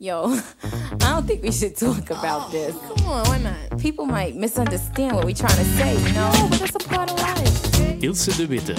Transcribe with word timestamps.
Yo, 0.00 0.26
I 0.32 0.96
don't 0.98 1.26
think 1.26 1.42
we 1.42 1.50
should 1.50 1.76
talk 1.76 2.10
about 2.10 2.52
this. 2.52 2.72
Come 2.72 3.08
on, 3.08 3.26
why 3.26 3.38
not? 3.38 3.80
People 3.80 4.06
might 4.06 4.36
misunderstand 4.36 5.16
what 5.16 5.24
we're 5.24 5.34
trying 5.34 5.58
to 5.58 5.64
say, 5.76 5.94
you 5.94 6.12
know? 6.12 6.30
But 6.48 6.60
that's 6.60 6.76
a 6.76 6.88
part 6.88 7.10
of 7.10 7.18
life. 7.18 8.00
Ilse 8.00 8.36
de 8.36 8.46
Witte. 8.46 8.74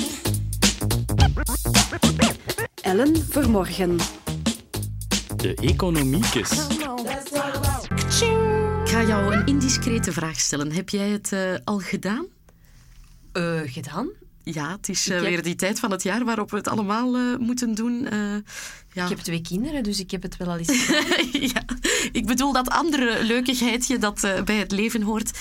Ellen 2.81 3.25
Vermorgen. 3.29 3.97
De 5.35 5.55
Economiekes. 5.55 6.68
Ik 8.81 8.89
ga 8.95 9.04
jou 9.04 9.33
een 9.36 9.45
indiscrete 9.45 10.11
vraag 10.11 10.39
stellen. 10.39 10.71
Heb 10.71 10.89
jij 10.89 11.09
het 11.09 11.31
eh, 11.31 11.54
al 11.63 11.79
gedaan? 11.79 12.25
Eh, 13.31 13.59
gedaan? 13.65 14.09
Ja, 14.43 14.71
het 14.71 14.89
is 14.89 15.07
eh, 15.09 15.15
heb- 15.15 15.25
weer 15.25 15.43
die 15.43 15.55
tijd 15.55 15.79
van 15.79 15.91
het 15.91 16.03
jaar 16.03 16.25
waarop 16.25 16.51
we 16.51 16.57
het 16.57 16.67
allemaal 16.67 17.15
eh, 17.15 17.21
moeten 17.39 17.75
doen. 17.75 18.07
Eh, 18.07 18.19
ja. 18.93 19.03
Ik 19.03 19.09
heb 19.09 19.17
twee 19.19 19.41
kinderen, 19.41 19.83
dus 19.83 19.99
ik 19.99 20.11
heb 20.11 20.21
het 20.21 20.38
wel 20.38 20.47
al 20.47 20.57
eens 20.57 20.88
ja, 21.53 21.63
ik 22.11 22.25
bedoel 22.25 22.53
dat 22.53 22.70
andere 22.70 23.23
leukigheidje 23.23 23.97
dat 23.97 24.27
bij 24.45 24.55
het 24.55 24.71
leven 24.71 25.02
hoort. 25.02 25.38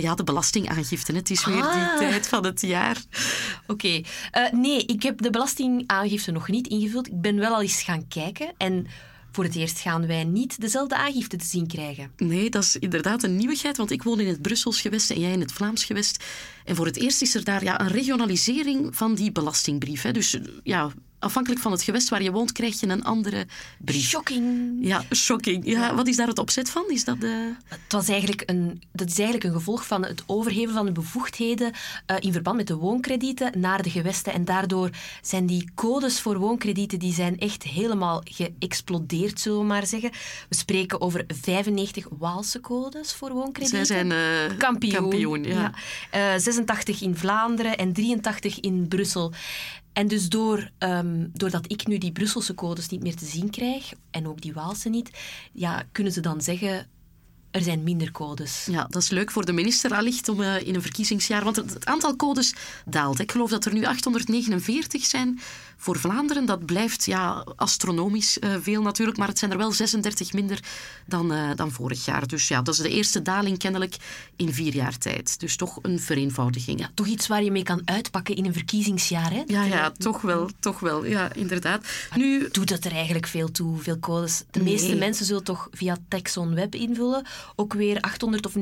Ja, 0.00 0.14
de 0.14 0.24
belastingaangifte. 0.24 1.12
Het 1.12 1.30
is 1.30 1.44
weer 1.44 1.62
Ah. 1.62 1.98
die 1.98 2.08
tijd 2.08 2.28
van 2.28 2.44
het 2.44 2.60
jaar. 2.60 2.96
Oké. 3.66 4.00
Nee, 4.52 4.84
ik 4.86 5.02
heb 5.02 5.22
de 5.22 5.30
belastingaangifte 5.30 6.30
nog 6.30 6.48
niet 6.48 6.66
ingevuld. 6.66 7.06
Ik 7.06 7.20
ben 7.20 7.36
wel 7.36 7.54
al 7.54 7.62
eens 7.62 7.82
gaan 7.82 8.08
kijken. 8.08 8.52
En 8.56 8.86
voor 9.32 9.44
het 9.44 9.56
eerst 9.56 9.80
gaan 9.80 10.06
wij 10.06 10.24
niet 10.24 10.60
dezelfde 10.60 10.96
aangifte 10.96 11.36
te 11.36 11.46
zien 11.46 11.66
krijgen. 11.66 12.10
Nee, 12.16 12.50
dat 12.50 12.62
is 12.62 12.76
inderdaad 12.76 13.22
een 13.22 13.36
nieuwigheid, 13.36 13.76
want 13.76 13.90
ik 13.90 14.02
woon 14.02 14.20
in 14.20 14.26
het 14.26 14.42
Brussels 14.42 14.80
gewest 14.80 15.10
en 15.10 15.20
jij 15.20 15.32
in 15.32 15.40
het 15.40 15.52
Vlaams 15.52 15.84
gewest. 15.84 16.24
En 16.64 16.76
voor 16.76 16.86
het 16.86 16.96
eerst 16.96 17.22
is 17.22 17.34
er 17.34 17.44
daar 17.44 17.64
ja, 17.64 17.80
een 17.80 17.88
regionalisering 17.88 18.96
van 18.96 19.14
die 19.14 19.32
belastingbrief. 19.32 20.02
Hè. 20.02 20.12
Dus 20.12 20.38
ja, 20.62 20.92
afhankelijk 21.22 21.60
van 21.60 21.72
het 21.72 21.82
gewest 21.82 22.08
waar 22.08 22.22
je 22.22 22.32
woont, 22.32 22.52
krijg 22.52 22.80
je 22.80 22.86
een 22.86 23.04
andere 23.04 23.46
brief. 23.78 24.08
Shocking. 24.08 24.76
Ja, 24.80 25.02
shocking. 25.14 25.66
Ja, 25.66 25.94
wat 25.94 26.06
is 26.06 26.16
daar 26.16 26.26
het 26.26 26.38
opzet 26.38 26.70
van? 26.70 26.84
Is 26.88 27.04
dat 27.04 27.20
de... 27.20 27.54
Het 27.68 27.92
was 27.92 28.08
eigenlijk 28.08 28.42
een, 28.46 28.82
dat 28.92 29.08
is 29.08 29.18
eigenlijk 29.18 29.44
een 29.44 29.52
gevolg 29.52 29.86
van 29.86 30.04
het 30.04 30.22
overgeven 30.26 30.74
van 30.74 30.86
de 30.86 30.92
bevoegdheden 30.92 31.72
eh, 32.06 32.16
in 32.20 32.32
verband 32.32 32.56
met 32.56 32.66
de 32.66 32.74
woonkredieten 32.74 33.60
naar 33.60 33.82
de 33.82 33.90
gewesten. 33.90 34.32
En 34.32 34.44
daardoor 34.44 34.90
zijn 35.22 35.46
die 35.46 35.70
codes 35.74 36.20
voor 36.20 36.38
woonkredieten 36.38 36.98
die 36.98 37.14
zijn 37.14 37.38
echt 37.38 37.62
helemaal 37.62 38.20
geëxplodeerd, 38.24 39.40
zullen 39.40 39.58
we 39.58 39.64
maar 39.64 39.86
zeggen. 39.86 40.10
We 40.48 40.56
spreken 40.56 41.00
over 41.00 41.24
95 41.26 42.06
Waalse 42.18 42.60
codes 42.60 43.14
voor 43.14 43.32
woonkredieten. 43.32 43.86
Zij 43.86 43.96
zijn 43.96 44.12
eh, 44.12 44.58
kampioen. 44.58 44.92
kampioen, 44.92 45.44
ja. 45.44 45.72
Eh, 46.10 46.20
86 46.36 47.00
in 47.00 47.16
Vlaanderen 47.16 47.76
en 47.76 47.92
83 47.92 48.60
in 48.60 48.88
Brussel. 48.88 49.32
En 49.92 50.08
dus 50.08 50.28
door, 50.28 50.70
ehm, 50.78 51.26
doordat 51.32 51.70
ik 51.72 51.86
nu 51.86 51.98
die 51.98 52.12
Brusselse 52.12 52.54
codes 52.54 52.88
niet 52.88 53.02
meer 53.02 53.16
te 53.16 53.24
zien 53.24 53.50
krijg, 53.50 53.92
en 54.10 54.28
ook 54.28 54.40
die 54.40 54.52
Waalse 54.52 54.88
niet, 54.88 55.10
ja, 55.52 55.82
kunnen 55.92 56.12
ze 56.12 56.20
dan 56.20 56.40
zeggen, 56.40 56.86
er 57.52 57.62
zijn 57.62 57.82
minder 57.82 58.12
codes. 58.12 58.66
Ja, 58.70 58.86
dat 58.88 59.02
is 59.02 59.10
leuk 59.10 59.30
voor 59.30 59.44
de 59.44 59.52
minister 59.52 59.94
allicht 59.94 60.28
om 60.28 60.42
eh, 60.42 60.66
in 60.66 60.74
een 60.74 60.82
verkiezingsjaar... 60.82 61.44
Want 61.44 61.56
het 61.56 61.86
aantal 61.86 62.16
codes 62.16 62.54
daalt. 62.86 63.18
Ik 63.18 63.32
geloof 63.32 63.50
dat 63.50 63.64
er 63.64 63.72
nu 63.72 63.84
849 63.84 65.04
zijn 65.04 65.40
voor 65.82 65.98
Vlaanderen. 65.98 66.44
Dat 66.46 66.66
blijft 66.66 67.04
ja, 67.04 67.44
astronomisch 67.56 68.38
eh, 68.38 68.54
veel 68.60 68.82
natuurlijk, 68.82 69.18
maar 69.18 69.28
het 69.28 69.38
zijn 69.38 69.50
er 69.50 69.56
wel 69.58 69.72
36 69.72 70.32
minder 70.32 70.60
dan, 71.06 71.32
eh, 71.32 71.50
dan 71.54 71.70
vorig 71.70 72.04
jaar. 72.04 72.26
Dus 72.26 72.48
ja, 72.48 72.62
dat 72.62 72.74
is 72.74 72.80
de 72.80 72.88
eerste 72.88 73.22
daling 73.22 73.58
kennelijk 73.58 73.96
in 74.36 74.52
vier 74.52 74.74
jaar 74.74 74.98
tijd. 74.98 75.40
Dus 75.40 75.56
toch 75.56 75.78
een 75.82 76.00
vereenvoudiging. 76.00 76.80
Ja, 76.80 76.90
Toch 76.94 77.06
iets 77.06 77.26
waar 77.26 77.42
je 77.42 77.50
mee 77.50 77.62
kan 77.62 77.82
uitpakken 77.84 78.36
in 78.36 78.44
een 78.46 78.52
verkiezingsjaar, 78.52 79.30
hè? 79.32 79.42
ja, 79.46 79.62
ja 79.64 79.90
toch 79.90 80.20
wel, 80.20 80.50
toch 80.60 80.80
wel. 80.80 81.04
Ja, 81.04 81.32
inderdaad. 81.32 81.86
Nu, 82.14 82.48
Doet 82.50 82.70
het 82.70 82.84
er 82.84 82.92
eigenlijk 82.92 83.26
veel 83.26 83.50
toe, 83.50 83.78
veel 83.78 83.98
codes? 83.98 84.44
De 84.50 84.62
meeste 84.62 84.94
mensen 84.94 85.26
zullen 85.26 85.44
toch 85.44 85.68
via 85.70 85.96
Texon 86.08 86.54
Web 86.54 86.74
invullen. 86.74 87.26
Ook 87.56 87.72
weer 87.74 88.00
800 88.00 88.46
of 88.46 88.54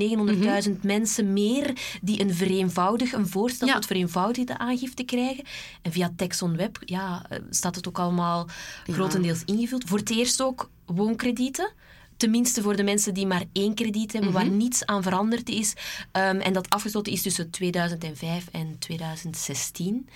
900.000 0.68 0.80
mensen 0.82 1.32
meer 1.32 1.76
die 2.02 2.20
een 2.20 2.34
vereenvoudig, 2.34 3.12
een 3.12 3.28
voorstel 3.28 3.66
Ja. 3.68 3.74
tot 3.74 3.86
vereenvoudigde 3.86 4.58
aangifte 4.58 5.02
krijgen. 5.02 5.44
En 5.82 5.92
via 5.92 6.12
Texon 6.16 6.56
Web 6.56 6.78
ja, 6.84 7.09
eh, 7.28 7.38
staat 7.50 7.74
het 7.76 7.88
ook 7.88 7.98
allemaal 7.98 8.48
grotendeels 8.86 9.42
ingevuld. 9.44 9.84
Voor 9.86 9.98
het 9.98 10.10
eerst 10.10 10.42
ook 10.42 10.70
woonkredieten. 10.86 11.72
Tenminste 12.16 12.62
voor 12.62 12.76
de 12.76 12.82
mensen 12.82 13.14
die 13.14 13.26
maar 13.26 13.44
één 13.52 13.74
krediet 13.74 14.12
hebben, 14.12 14.32
waar 14.32 14.48
niets 14.48 14.86
aan 14.86 15.02
veranderd 15.02 15.48
is. 15.48 15.74
Ehm, 16.12 16.36
en 16.36 16.52
dat 16.52 16.68
afgesloten 16.70 17.12
is 17.12 17.22
tussen 17.22 17.50
2005 17.50 18.46
en 18.52 18.78
2016. 18.78 20.08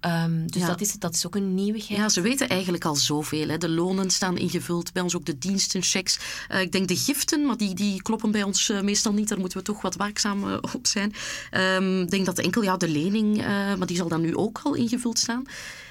Ehm, 0.00 0.46
dus 0.46 0.60
Ja. 0.62 0.66
dat, 0.66 0.80
is, 0.80 0.92
dat 0.92 1.14
is 1.14 1.26
ook 1.26 1.34
een 1.34 1.54
nieuwigheid. 1.54 2.00
Ja, 2.00 2.08
ze 2.08 2.20
weten 2.20 2.48
eigenlijk 2.48 2.84
al 2.84 2.94
zoveel. 2.96 3.48
Hè. 3.48 3.58
De 3.58 3.68
lonen 3.68 4.10
staan 4.10 4.36
ingevuld, 4.38 4.92
bij 4.92 5.02
ons 5.02 5.16
ook 5.16 5.24
de 5.24 5.38
dienstenchecks. 5.38 6.18
Eh, 6.48 6.60
ik 6.60 6.72
denk 6.72 6.88
de 6.88 6.96
giften, 6.96 7.46
maar 7.46 7.56
die, 7.56 7.74
die 7.74 8.02
kloppen 8.02 8.30
bij 8.30 8.42
ons 8.42 8.68
eh, 8.68 8.80
meestal 8.80 9.12
niet. 9.12 9.28
Daar 9.28 9.38
moeten 9.38 9.58
we 9.58 9.64
toch 9.64 9.82
wat 9.82 9.96
waakzaam 9.96 10.52
op 10.74 10.86
zijn. 10.86 11.12
Ehm, 11.50 12.00
Ik 12.00 12.10
denk 12.10 12.26
dat 12.26 12.38
enkel 12.38 12.62
ja, 12.62 12.76
de 12.76 12.88
lening, 12.88 13.36
maar 13.78 13.86
die 13.86 13.96
zal 13.96 14.08
dan 14.08 14.20
nu 14.20 14.36
ook 14.36 14.60
al 14.64 14.74
ingevuld 14.74 15.18
staan. 15.18 15.44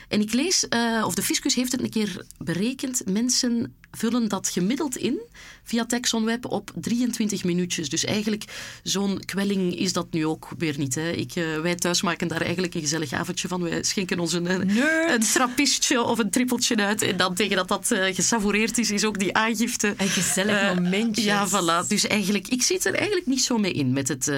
En 0.09 0.21
ik 0.21 0.33
lees, 0.33 0.67
eh, 0.67 1.03
of 1.05 1.15
de 1.15 1.23
fiscus 1.23 1.55
heeft 1.55 1.71
het 1.71 1.81
een 1.81 1.89
keer 1.89 2.25
berekend, 2.37 3.01
mensen 3.05 3.75
vullen 3.91 4.27
dat 4.27 4.49
gemiddeld 4.49 4.97
in 4.97 5.19
via 5.63 5.85
Texon 5.85 6.25
Web 6.25 6.45
op 6.45 6.71
23 6.75 7.43
minuutjes. 7.43 7.89
Dus 7.89 8.05
eigenlijk 8.05 8.43
zo'n 8.83 9.19
kwelling 9.25 9.75
is 9.79 9.93
dat 9.93 10.11
nu 10.11 10.25
ook 10.25 10.49
weer 10.57 10.77
niet. 10.77 10.95
Hè. 10.95 11.09
Ik, 11.11 11.35
eh, 11.35 11.59
wij 11.61 11.75
thuis 11.75 12.01
maken 12.01 12.27
daar 12.27 12.41
eigenlijk 12.41 12.73
een 12.73 12.81
gezellig 12.81 13.13
avondje 13.13 13.47
van. 13.47 13.61
Wij 13.61 13.83
schenken 13.83 14.19
ons 14.19 14.33
een, 14.33 14.49
een, 14.49 14.69
een 15.07 15.19
trappistje 15.19 16.01
of 16.03 16.19
een 16.19 16.29
trippeltje 16.29 16.75
uit. 16.75 17.01
En 17.01 17.17
dan 17.17 17.33
tegen 17.35 17.55
dat 17.55 17.67
dat 17.67 17.91
eh, 17.91 18.15
gesavoureerd 18.15 18.77
is, 18.77 18.91
is 18.91 19.05
ook 19.05 19.19
die 19.19 19.33
aangifte. 19.35 19.93
Een 19.97 20.07
gezellig 20.07 20.55
eh, 20.61 20.75
momentje. 20.75 21.23
Ja, 21.23 21.47
voilà. 21.47 21.87
Dus 21.87 22.07
eigenlijk, 22.07 22.47
ik 22.47 22.61
zit 22.63 22.85
er 22.85 22.93
eigenlijk 22.93 23.25
niet 23.27 23.43
zo 23.43 23.57
mee 23.57 23.71
in 23.71 23.93
met, 23.93 24.07
het, 24.07 24.31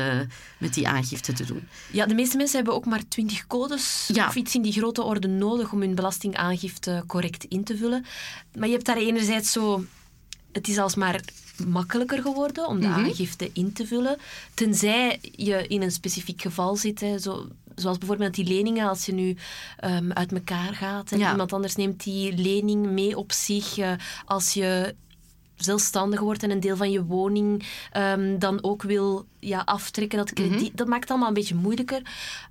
met 0.57 0.73
die 0.73 0.87
aangifte 0.87 1.33
te 1.33 1.45
doen. 1.45 1.67
Ja, 1.91 2.05
de 2.05 2.13
meeste 2.13 2.37
mensen 2.37 2.55
hebben 2.55 2.73
ook 2.73 2.85
maar 2.85 3.07
20 3.07 3.47
codes 3.47 4.09
Ja. 4.13 4.27
of 4.27 4.35
iets 4.35 4.55
in 4.55 4.61
die 4.61 4.73
grote 4.73 5.03
orde 5.03 5.27
nodig 5.27 5.71
om 5.71 5.81
hun 5.81 5.95
belastingaangifte 5.95 7.03
correct 7.07 7.43
in 7.43 7.63
te 7.63 7.77
vullen. 7.77 8.05
Maar 8.57 8.67
je 8.67 8.73
hebt 8.73 8.85
daar 8.85 8.97
enerzijds 8.97 9.40
zo... 9.45 9.83
Het 10.51 10.67
is 10.67 10.77
alsmaar 10.77 11.21
makkelijker 11.67 12.21
geworden 12.21 12.67
om 12.67 12.79
de 12.79 12.87
Mhm. 12.87 12.99
aangifte 12.99 13.49
in 13.53 13.73
te 13.73 13.87
vullen. 13.87 14.17
Tenzij 14.53 15.19
je 15.21 15.67
in 15.67 15.81
een 15.81 15.91
specifiek 15.91 16.41
geval 16.41 16.75
zit. 16.75 16.99
Hè, 16.99 17.19
zo, 17.19 17.47
zoals 17.75 17.97
bijvoorbeeld 17.97 18.33
die 18.35 18.45
leningen, 18.45 18.89
als 18.89 19.05
je 19.05 19.13
nu 19.13 19.35
ehm, 19.77 20.11
uit 20.11 20.31
elkaar 20.31 20.73
gaat 20.75 21.11
en 21.11 21.19
Ja. 21.19 21.31
iemand 21.31 21.53
anders 21.53 21.75
neemt 21.75 22.03
die 22.03 22.33
lening 22.37 22.89
mee 22.89 23.17
op 23.17 23.31
zich. 23.31 23.77
eh, 23.77 23.91
als 24.25 24.53
je 24.53 24.95
zelfstandig 25.63 26.19
wordt 26.19 26.43
en 26.43 26.51
een 26.51 26.59
deel 26.59 26.75
van 26.75 26.91
je 26.91 27.05
woning 27.05 27.65
ehm, 27.91 28.39
dan 28.39 28.63
ook 28.63 28.83
wil 28.83 29.25
ja, 29.39 29.61
aftrekken. 29.65 30.17
Dat, 30.17 30.33
krediet, 30.33 30.77
dat 30.77 30.87
maakt 30.87 31.01
het 31.01 31.09
allemaal 31.09 31.27
een 31.27 31.33
beetje 31.33 31.55
moeilijker. 31.55 32.01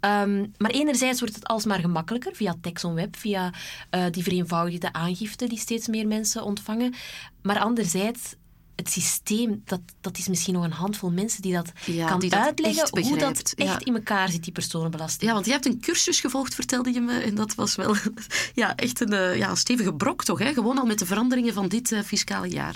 Ehm, 0.00 0.46
maar 0.58 0.70
enerzijds 0.70 1.20
wordt 1.20 1.34
het 1.34 1.46
alsmaar 1.46 1.78
gemakkelijker 1.80 2.34
via 2.34 2.54
Texon 2.60 2.94
Web, 2.94 3.16
via 3.16 3.52
eh, 3.90 4.04
die 4.10 4.22
vereenvoudigde 4.22 4.92
aangifte 4.92 5.46
die 5.46 5.58
steeds 5.58 5.88
meer 5.88 6.06
mensen 6.06 6.42
ontvangen. 6.42 6.94
Maar 7.42 7.58
anderzijds, 7.58 8.34
het 8.80 8.90
systeem, 8.90 9.62
dat, 9.64 9.80
dat 10.00 10.18
is 10.18 10.28
misschien 10.28 10.54
nog 10.54 10.64
een 10.64 10.72
handvol 10.72 11.10
mensen 11.10 11.42
die 11.42 11.52
dat 11.52 11.72
Ja, 11.86 12.08
kan 12.08 12.20
die 12.20 12.34
uitleggen 12.34 13.02
hoe 13.02 13.18
dat 13.18 13.52
echt 13.52 13.68
ja. 13.68 13.78
in 13.84 13.94
elkaar 13.94 14.28
zit, 14.30 14.44
die 14.44 14.52
personenbelasting. 14.52 15.22
Ja, 15.22 15.32
want 15.32 15.46
je 15.46 15.52
hebt 15.52 15.66
een 15.66 15.80
cursus 15.80 16.20
gevolgd, 16.20 16.54
vertelde 16.54 16.92
je 16.92 17.00
me. 17.00 17.18
En 17.18 17.34
dat 17.34 17.54
was 17.54 17.74
wel 17.74 17.94
ja, 18.54 18.76
echt 18.76 19.00
een 19.00 19.12
eh, 19.12 19.36
ja, 19.36 19.54
stevige 19.54 19.94
brok, 19.94 20.24
toch? 20.24 20.38
Hè? 20.38 20.52
Gewoon 20.52 20.78
al 20.78 20.86
met 20.86 20.98
de 20.98 21.06
veranderingen 21.06 21.54
van 21.54 21.68
dit 21.68 21.92
eh, 21.92 22.02
fiscale 22.02 22.48
jaar. 22.48 22.74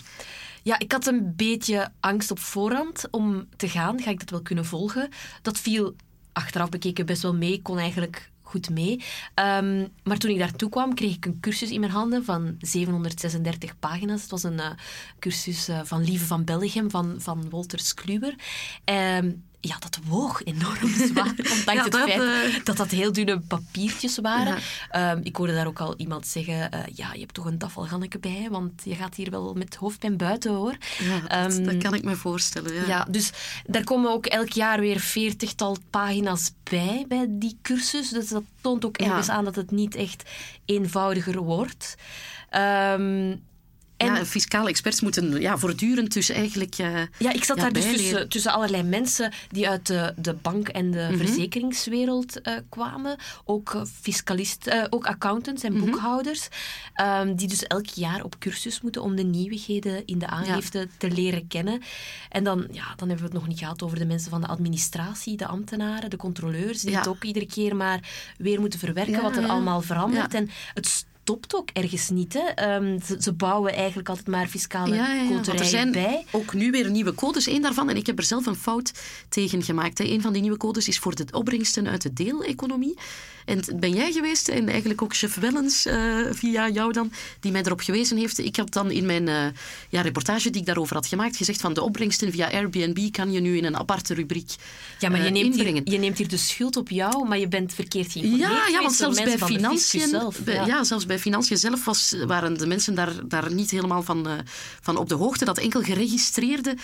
Ja, 0.62 0.78
ik 0.78 0.92
had 0.92 1.06
een 1.06 1.32
beetje 1.36 1.92
angst 2.00 2.30
op 2.30 2.38
voorhand 2.38 3.04
om 3.10 3.46
te 3.56 3.68
gaan. 3.68 4.00
Ga 4.02 4.10
ik 4.10 4.18
dat 4.18 4.30
wel 4.30 4.42
kunnen 4.42 4.64
volgen? 4.64 5.08
Dat 5.42 5.58
viel 5.58 5.94
achteraf 6.32 6.68
bekeken 6.68 7.06
best 7.06 7.22
wel 7.22 7.34
mee. 7.34 7.52
Ik 7.52 7.62
kon 7.62 7.78
eigenlijk 7.78 8.30
goed 8.54 8.70
mee. 8.70 9.00
Ehm, 9.34 9.86
maar 10.02 10.18
toen 10.18 10.30
ik 10.30 10.38
daartoe 10.38 10.68
kwam, 10.68 10.94
kreeg 10.94 11.14
ik 11.14 11.24
een 11.26 11.40
cursus 11.40 11.70
in 11.70 11.80
mijn 11.80 11.92
handen 11.92 12.24
van 12.24 12.56
736 12.60 13.78
pagina's. 13.78 14.22
Het 14.22 14.30
was 14.30 14.42
een 14.42 14.60
eh, 14.60 14.70
cursus 15.18 15.68
eh, 15.68 15.80
van 15.84 16.04
Lieve 16.04 16.26
van 16.26 16.44
Belgium, 16.44 16.90
van, 16.90 17.14
van 17.18 17.50
Wolters 17.50 17.94
Kluwer. 17.94 18.34
Ehm, 18.84 19.30
ja, 19.68 19.78
dat 19.78 19.98
woog 20.06 20.44
enorm 20.44 20.88
zwaar, 21.08 21.34
ondanks 21.36 21.64
Ja, 21.64 21.82
het 21.82 21.92
dat, 21.92 22.10
feit 22.10 22.20
eh, 22.20 22.64
dat 22.64 22.76
dat 22.76 22.90
heel 22.90 23.12
dunne 23.12 23.40
papiertjes 23.40 24.18
waren. 24.18 24.58
Ja. 24.90 25.10
Ehm, 25.10 25.20
ik 25.22 25.36
hoorde 25.36 25.54
daar 25.54 25.66
ook 25.66 25.80
al 25.80 25.94
iemand 25.96 26.26
zeggen, 26.26 26.70
eh, 26.70 26.80
ja, 26.94 27.12
je 27.12 27.20
hebt 27.20 27.34
toch 27.34 27.44
een 27.44 27.58
tafelganneke 27.58 28.18
bij, 28.18 28.48
want 28.50 28.82
je 28.84 28.94
gaat 28.94 29.14
hier 29.14 29.30
wel 29.30 29.54
met 29.54 29.74
hoofdpijn 29.74 30.16
buiten, 30.16 30.52
hoor. 30.52 30.76
Ja, 30.98 31.20
dat, 31.20 31.58
Ehm, 31.58 31.64
dat 31.64 31.76
kan 31.76 31.94
ik 31.94 32.04
me 32.04 32.16
voorstellen. 32.16 32.74
Ja. 32.74 32.86
ja, 32.86 33.06
dus 33.10 33.32
daar 33.66 33.84
komen 33.84 34.10
ook 34.10 34.26
elk 34.26 34.48
jaar 34.52 34.80
weer 34.80 35.00
veertigtal 35.00 35.76
pagina's 35.90 36.52
bij, 36.62 37.04
bij 37.08 37.26
die 37.28 37.58
cursus. 37.62 38.08
Dus 38.08 38.28
dat 38.28 38.42
toont 38.60 38.84
ook 38.84 38.96
ergens 38.96 39.28
aan 39.28 39.44
dat 39.44 39.54
het 39.54 39.70
niet 39.70 39.94
echt 39.94 40.30
eenvoudiger 40.64 41.42
wordt. 41.42 41.94
Ehm, 42.50 43.36
En, 43.96 44.06
ja, 44.14 44.24
fiscale 44.24 44.68
experts 44.68 45.00
moeten 45.00 45.40
ja, 45.40 45.58
voortdurend 45.58 46.12
dus 46.12 46.28
eigenlijk... 46.28 46.74
eh, 46.78 47.00
Ja, 47.18 47.32
ik 47.32 47.44
zat 47.44 47.56
ja, 47.56 47.62
daar 47.62 47.72
dus 47.72 47.84
tussen, 47.84 48.28
tussen 48.28 48.52
allerlei 48.52 48.82
mensen 48.82 49.32
die 49.50 49.68
uit 49.68 49.86
de, 49.86 50.12
de 50.16 50.34
bank- 50.34 50.68
en 50.68 50.90
de 50.90 51.06
Mhm. 51.10 51.16
verzekeringswereld 51.16 52.40
eh, 52.40 52.54
kwamen. 52.68 53.16
Ook 53.44 53.74
eh, 53.74 53.82
fiscalist, 54.00 54.66
eh, 54.66 54.84
ook 54.90 55.06
accountants 55.06 55.62
en 55.62 55.72
Mhm. 55.72 55.84
boekhouders. 55.84 56.48
ehm, 56.94 57.34
die 57.34 57.48
dus 57.48 57.62
elk 57.62 57.86
jaar 57.86 58.24
op 58.24 58.38
cursus 58.38 58.80
moeten 58.80 59.02
om 59.02 59.16
de 59.16 59.22
nieuwigheden 59.22 60.06
in 60.06 60.18
de 60.18 60.26
aangifte 60.26 60.88
te 60.98 61.10
leren 61.10 61.46
kennen. 61.46 61.82
En 62.28 62.44
dan, 62.44 62.66
ja, 62.70 62.84
dan 62.96 63.08
hebben 63.08 63.16
we 63.16 63.22
het 63.24 63.32
nog 63.32 63.46
niet 63.48 63.58
gehad 63.58 63.82
over 63.82 63.98
de 63.98 64.04
mensen 64.06 64.30
van 64.30 64.40
de 64.40 64.46
administratie, 64.46 65.36
de 65.36 65.46
ambtenaren, 65.46 66.10
de 66.10 66.16
controleurs, 66.16 66.80
die 66.80 66.96
het 66.96 67.06
ook 67.08 67.24
iedere 67.24 67.46
keer 67.46 67.76
maar 67.76 68.00
weer 68.38 68.60
moeten 68.60 68.78
verwerken 68.78 69.22
wat 69.22 69.36
er 69.36 69.46
allemaal 69.46 69.80
verandert. 69.82 70.34
En 70.34 70.50
het 70.74 71.06
stopt 71.24 71.54
ook 71.54 71.68
ergens 71.72 72.10
niet. 72.10 72.32
Hè. 72.32 72.40
Ehm, 72.40 73.00
ze, 73.00 73.16
ze 73.20 73.32
bouwen 73.32 73.72
eigenlijk 73.72 74.08
altijd 74.08 74.26
maar 74.26 74.46
fiscale 74.46 74.94
Ja, 74.94 75.14
ja, 75.14 75.22
ja, 75.22 75.28
want 75.28 75.30
er 75.30 75.52
koterijen 75.52 75.70
zijn 75.70 75.92
bij. 75.92 76.24
ook 76.30 76.54
nu 76.54 76.70
weer 76.70 76.90
nieuwe 76.90 77.14
codes. 77.14 77.46
Eén 77.46 77.62
daarvan, 77.62 77.90
en 77.90 77.96
ik 77.96 78.06
heb 78.06 78.18
er 78.18 78.24
zelf 78.24 78.46
een 78.46 78.54
fout 78.54 78.92
tegen 79.28 79.62
gemaakt. 79.62 79.98
Hè. 79.98 80.04
Een 80.04 80.22
van 80.22 80.32
die 80.32 80.42
nieuwe 80.42 80.56
codes 80.56 80.88
is 80.88 80.98
voor 80.98 81.14
de 81.14 81.24
opbrengsten 81.30 81.88
uit 81.88 82.02
de 82.02 82.12
deeleconomie. 82.12 82.98
En 83.44 83.62
ben 83.76 83.92
jij 83.92 84.12
geweest, 84.12 84.48
en 84.48 84.68
eigenlijk 84.68 85.02
ook 85.02 85.14
chef 85.14 85.34
Wellens, 85.34 85.86
eh, 85.86 86.16
via 86.30 86.68
jou 86.68 86.92
dan, 86.92 87.12
die 87.40 87.52
mij 87.52 87.62
erop 87.62 87.80
gewezen 87.80 88.16
heeft. 88.16 88.38
Ik 88.38 88.56
had 88.56 88.72
dan 88.72 88.90
in 88.90 89.06
mijn 89.06 89.28
eh, 89.28 89.46
ja, 89.88 90.00
reportage 90.00 90.50
die 90.50 90.60
ik 90.60 90.66
daarover 90.66 90.96
had 90.96 91.06
gemaakt, 91.06 91.36
gezegd 91.36 91.60
van 91.60 91.74
de 91.74 91.82
opbrengsten 91.82 92.32
via 92.32 92.50
Airbnb 92.50 93.10
kan 93.10 93.32
je 93.32 93.40
nu 93.40 93.56
in 93.56 93.64
een 93.64 93.76
aparte 93.76 94.14
rubriek 94.14 94.50
Ja, 94.98 95.08
maar 95.08 95.20
je 95.20 95.26
eh, 95.26 95.32
neemt, 95.32 95.54
hier, 95.54 95.80
je 95.84 95.98
neemt 95.98 96.18
hier 96.18 96.28
de 96.28 96.36
schuld 96.36 96.76
op 96.76 96.88
jou, 96.88 97.28
maar 97.28 97.38
je 97.38 97.48
bent 97.48 97.74
verkeerd 97.74 98.12
geïnformeerd 98.12 98.50
Ja, 98.50 98.68
ja, 98.68 98.80
want 98.80 98.94
zelfs 98.94 99.22
bij 99.22 99.38
financiën, 99.38 100.08
zelf. 100.08 100.38
bij- 100.38 100.66
ja. 100.66 100.84
zelfs 100.84 101.06
bij 101.06 101.18
financiën 101.18 101.58
zelf 101.58 101.84
was, 101.84 102.14
waren 102.26 102.58
de 102.58 102.66
mensen 102.66 102.94
daar, 102.94 103.12
daar 103.28 103.52
niet 103.52 103.70
helemaal 103.70 104.02
van, 104.02 104.28
van 104.80 104.96
op 104.96 105.08
de 105.08 105.14
hoogte. 105.14 105.44
Dat 105.44 105.58
enkel 105.58 105.82
geregistreerde 105.82 106.76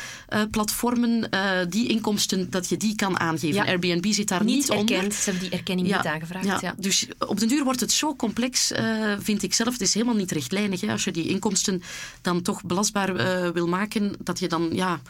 platformen 0.51 1.31
die 1.69 1.89
inkomsten, 1.89 2.51
dat 2.51 2.69
je 2.69 2.77
die 2.77 2.95
kan 2.95 3.21
aangeven. 3.21 3.65
Ja. 3.65 3.67
Airbnb 3.67 4.07
zit 4.13 4.29
daar 4.29 4.45
niet, 4.45 4.57
niet, 4.57 4.71
onder. 4.71 5.13
Ze 5.13 5.31
hebben 5.31 5.43
die 5.43 5.59
erkenning 5.59 5.87
niet 5.87 6.07
aangevraagd. 6.07 6.50
Ja. 6.51 6.59
Ja, 6.69 6.75
Dus 6.79 7.09
op 7.19 7.39
den 7.41 7.49
duur 7.49 7.65
wordt 7.65 7.81
het 7.81 7.93
zo 7.93 8.17
complex, 8.17 8.71
eh, 8.73 9.15
vind 9.19 9.43
ik 9.43 9.55
zelf. 9.55 9.73
Het 9.73 9.81
is 9.81 9.95
helemaal 9.95 10.15
niet 10.15 10.31
rechtlijnig. 10.33 10.81
Hè. 10.81 10.91
Als 10.93 11.05
je 11.05 11.11
die 11.13 11.29
inkomsten 11.29 11.83
dan 12.21 12.43
toch 12.43 12.65
belastbaar 12.65 13.17
eh, 13.17 13.49
wil 13.51 13.67
maken, 13.69 14.15
dat 14.19 14.39
je 14.39 14.49
dan, 14.49 14.69
ja, 14.73 15.01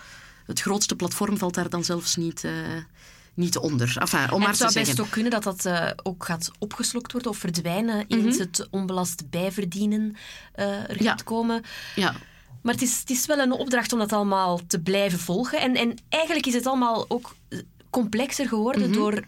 het 0.47 0.61
grootste 0.61 0.97
platform 0.97 1.39
valt 1.39 1.55
daar 1.55 1.69
dan 1.69 1.85
zelfs 1.85 2.17
niet, 2.17 2.45
eh, 2.45 2.53
niet 3.35 3.57
onder. 3.59 3.97
Enfin, 3.99 4.31
om 4.33 4.39
maar 4.39 4.49
het 4.49 4.57
te 4.57 4.63
zou 4.63 4.71
zeggen. 4.73 4.95
best 4.95 5.07
ook 5.07 5.13
kunnen 5.13 5.31
dat 5.31 5.43
dat 5.43 5.65
eh, 5.65 5.91
ook 6.03 6.25
gaat 6.25 6.51
opgeslokt 6.59 7.13
worden 7.13 7.31
of 7.31 7.39
verdwijnen 7.39 8.05
in 8.09 8.19
Mhm. 8.27 8.39
het 8.39 8.67
onbelast 8.71 9.31
bijverdienen 9.31 10.17
eh, 10.53 10.67
er 10.91 11.03
Ja. 11.03 11.11
gaat 11.11 11.25
komen. 11.25 11.63
Ja. 11.97 12.15
Maar 12.63 12.73
het 12.75 12.83
is, 12.83 12.99
het 13.01 13.11
is 13.11 13.27
wel 13.27 13.39
een 13.39 13.53
opdracht 13.53 13.93
om 13.93 13.99
dat 13.99 14.13
allemaal 14.13 14.61
te 14.67 14.81
blijven 14.81 15.19
volgen. 15.19 15.61
En, 15.61 15.75
en 15.75 15.97
eigenlijk 16.09 16.47
is 16.47 16.55
het 16.55 16.67
allemaal 16.67 17.05
ook 17.09 17.35
eh, 17.49 17.59
complexer 17.91 18.49
geworden 18.49 18.83
Mhm. 18.91 18.99
door 18.99 19.23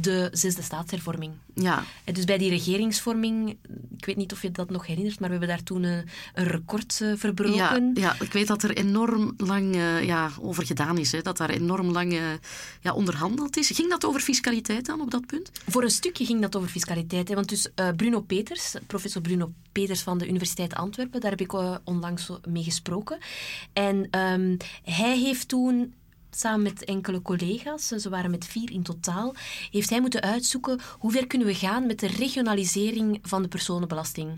de 0.00 0.28
zesde 0.32 0.62
staatshervorming. 0.62 1.32
Ja. 1.54 1.84
En 2.04 2.14
dus 2.14 2.24
bij 2.24 2.38
die 2.38 2.50
regeringsvorming, 2.50 3.56
ik 3.96 4.04
weet 4.04 4.16
niet 4.16 4.32
of 4.32 4.42
je 4.42 4.50
dat 4.50 4.70
nog 4.70 4.86
herinnert, 4.86 5.20
maar 5.20 5.28
we 5.28 5.36
hebben 5.36 5.56
daar 5.56 5.64
toen 5.64 5.82
een, 5.82 6.08
een 6.34 6.44
record 6.44 7.00
eh, 7.00 7.12
verbroken. 7.16 7.90
Ja, 7.94 8.00
ja, 8.02 8.16
ik 8.20 8.32
weet 8.32 8.46
dat 8.46 8.62
er 8.62 8.76
enorm 8.76 9.34
lang 9.36 9.74
eh, 9.74 10.04
ja, 10.04 10.30
over 10.40 10.66
gedaan 10.66 10.98
is. 10.98 11.12
Hè, 11.12 11.22
dat 11.22 11.36
daar 11.36 11.50
enorm 11.50 11.90
lang 11.90 12.12
eh, 12.12 12.20
ja, 12.80 12.92
onderhandeld 12.92 13.56
is. 13.56 13.70
Ging 13.70 13.90
dat 13.90 14.04
over 14.04 14.20
fiscaliteit 14.20 14.86
dan 14.86 15.00
op 15.00 15.10
dat 15.10 15.26
punt? 15.26 15.50
Voor 15.66 15.82
een 15.82 15.90
stukje 15.90 16.24
ging 16.24 16.40
dat 16.40 16.56
over 16.56 16.68
fiscaliteit. 16.68 17.28
Hè? 17.28 17.34
Want 17.34 17.48
dus 17.48 17.68
eh, 17.74 17.88
Bruno 17.96 18.20
Peters, 18.20 18.74
professor 18.86 19.22
Bruno 19.22 19.52
Peters 19.72 20.02
van 20.02 20.18
de 20.18 20.28
Universiteit 20.28 20.74
Antwerpen, 20.74 21.20
daar 21.20 21.30
heb 21.30 21.40
ik 21.40 21.52
eh, 21.52 21.74
onlangs 21.84 22.30
mee 22.48 22.62
gesproken. 22.62 23.18
En 23.72 24.08
ehm, 24.10 24.56
hij 24.82 25.18
heeft 25.18 25.48
toen 25.48 25.94
samen 26.38 26.62
met 26.62 26.84
enkele 26.84 27.22
collega's, 27.22 27.86
ze 27.86 28.08
waren 28.08 28.30
met 28.30 28.44
vier 28.44 28.70
in 28.70 28.82
totaal, 28.82 29.34
heeft 29.70 29.90
hij 29.90 30.00
moeten 30.00 30.20
uitzoeken 30.22 30.80
hoe 30.98 31.12
ver 31.12 31.26
kunnen 31.26 31.46
we 31.46 31.54
gaan 31.54 31.86
met 31.86 32.00
de 32.00 32.06
regionalisering 32.06 33.18
van 33.22 33.42
de 33.42 33.48
personenbelasting. 33.48 34.28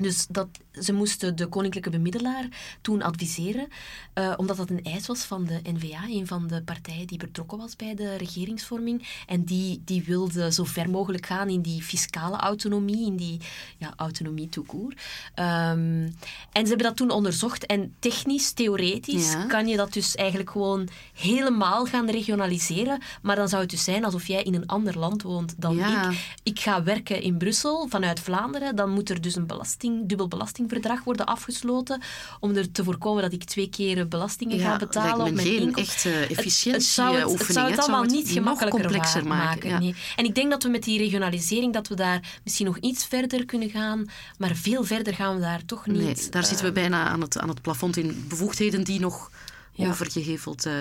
Dus 0.00 0.26
dat, 0.30 0.48
ze 0.80 0.92
moesten 0.92 1.36
de 1.36 1.46
koninklijke 1.46 1.90
bemiddelaar 1.90 2.48
toen 2.80 3.02
adviseren, 3.02 3.68
eh, 4.12 4.34
omdat 4.36 4.56
dat 4.56 4.70
een 4.70 4.84
eis 4.84 5.06
was 5.06 5.22
van 5.22 5.44
de 5.44 5.60
NVA, 5.62 6.04
een 6.08 6.26
van 6.26 6.46
de 6.46 6.62
partijen 6.62 7.06
die 7.06 7.18
betrokken 7.18 7.58
was 7.58 7.76
bij 7.76 7.94
de 7.94 8.16
regeringsvorming. 8.16 9.08
En 9.26 9.44
die, 9.44 9.82
die 9.84 10.02
wilde 10.02 10.52
zo 10.52 10.64
ver 10.64 10.90
mogelijk 10.90 11.26
gaan 11.26 11.48
in 11.48 11.62
die 11.62 11.82
fiscale 11.82 12.36
autonomie, 12.36 13.06
in 13.06 13.16
die 13.16 13.40
ja, 13.78 13.92
autonomie 13.96 14.48
court. 14.66 15.00
Ehm, 15.34 16.08
en 16.52 16.62
ze 16.62 16.68
hebben 16.68 16.86
dat 16.86 16.96
toen 16.96 17.10
onderzocht. 17.10 17.66
En 17.66 17.94
technisch, 17.98 18.52
theoretisch, 18.52 19.32
Ja. 19.32 19.44
kan 19.44 19.66
je 19.66 19.76
dat 19.76 19.92
dus 19.92 20.14
eigenlijk 20.14 20.50
gewoon 20.50 20.88
helemaal 21.34 21.84
gaan 21.84 22.10
regionaliseren. 22.10 23.00
Maar 23.22 23.36
dan 23.36 23.48
zou 23.48 23.60
het 23.62 23.70
dus 23.70 23.84
zijn 23.84 24.04
alsof 24.04 24.26
jij 24.26 24.42
in 24.42 24.54
een 24.54 24.66
ander 24.66 24.98
land 24.98 25.22
woont 25.22 25.54
dan 25.56 25.76
Ja. 25.76 26.10
ik. 26.10 26.18
Ik 26.42 26.60
ga 26.60 26.82
werken 26.82 27.22
in 27.22 27.36
Brussel 27.38 27.86
vanuit 27.88 28.20
Vlaanderen. 28.20 28.76
Dan 28.76 28.90
moet 28.90 29.10
er 29.10 29.20
dus 29.20 29.36
een 29.36 29.46
belasting, 29.46 30.08
dubbel 30.08 30.28
belastingverdrag 30.28 31.04
worden 31.04 31.26
afgesloten. 31.26 32.00
Om 32.40 32.56
er 32.56 32.72
te 32.72 32.84
voorkomen 32.84 33.22
dat 33.22 33.32
ik 33.32 33.44
twee 33.44 33.68
keer 33.68 34.08
belastingen 34.08 34.58
ga 34.58 34.76
betalen 34.76 35.26
op 35.26 35.32
mijn 35.34 35.46
geen 35.46 35.74
echte 35.74 36.08
Het- 36.08 36.30
efficiëntieoefening. 36.30 36.74
Het, 36.74 36.84
zou 36.84 37.16
het, 37.16 37.38
het 37.46 37.52
zou 37.56 37.70
het 37.70 37.78
allemaal 37.80 38.04
niet 38.04 38.28
gemakkelijker 38.30 38.80
complexer 38.80 39.26
maken. 39.26 39.80
nee. 39.80 39.94
En 40.16 40.24
ik 40.24 40.34
denk 40.34 40.50
dat 40.50 40.62
we 40.62 40.68
met 40.68 40.82
die 40.82 40.98
regionalisering 40.98 41.72
dat 41.72 41.88
we 41.88 41.94
daar 41.94 42.38
misschien 42.44 42.66
nog 42.66 42.78
iets 42.78 43.06
verder 43.06 43.44
kunnen 43.44 43.70
gaan, 43.70 44.06
maar 44.38 44.54
veel 44.54 44.84
verder 44.84 45.14
gaan 45.14 45.34
we 45.34 45.40
daar 45.40 45.64
toch 45.64 45.86
niet. 45.86 45.96
Nee, 46.02 46.28
daar 46.30 46.44
zitten 46.44 46.64
we 46.64 46.72
eh, 46.72 46.74
bijna 46.80 47.06
aan 47.08 47.20
het, 47.20 47.38
aan 47.38 47.48
het 47.48 47.62
plafond 47.62 47.96
in 47.96 48.24
bevoegdheden 48.28 48.84
die 48.84 49.00
nog 49.00 49.30
Ja. 49.72 49.88
overgeheveld 49.88 50.66
eh, 50.66 50.72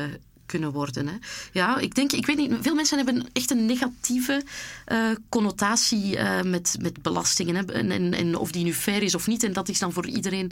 kunnen 0.48 0.72
worden. 0.72 1.08
Hè. 1.08 1.14
Ja, 1.52 1.78
ik 1.78 1.96
denk, 1.96 2.12
ik 2.12 2.26
weet 2.26 2.38
niet, 2.38 2.54
veel 2.62 2.76
mensen 2.76 2.98
hebben 2.98 3.28
echt 3.34 3.52
een 3.52 3.66
negatieve 3.66 4.44
eh, 4.86 5.10
connotatie 5.30 6.18
eh, 6.18 6.42
met, 6.42 6.76
met 6.82 7.02
belastingen. 7.02 7.70
En 8.14 8.36
of 8.38 8.52
die 8.52 8.64
nu 8.64 8.74
fair 8.74 9.04
is 9.04 9.16
of 9.16 9.28
niet. 9.28 9.44
En 9.44 9.54
dat 9.54 9.70
is 9.70 9.80
dan 9.80 9.94
voor 9.94 10.08
iedereen 10.08 10.52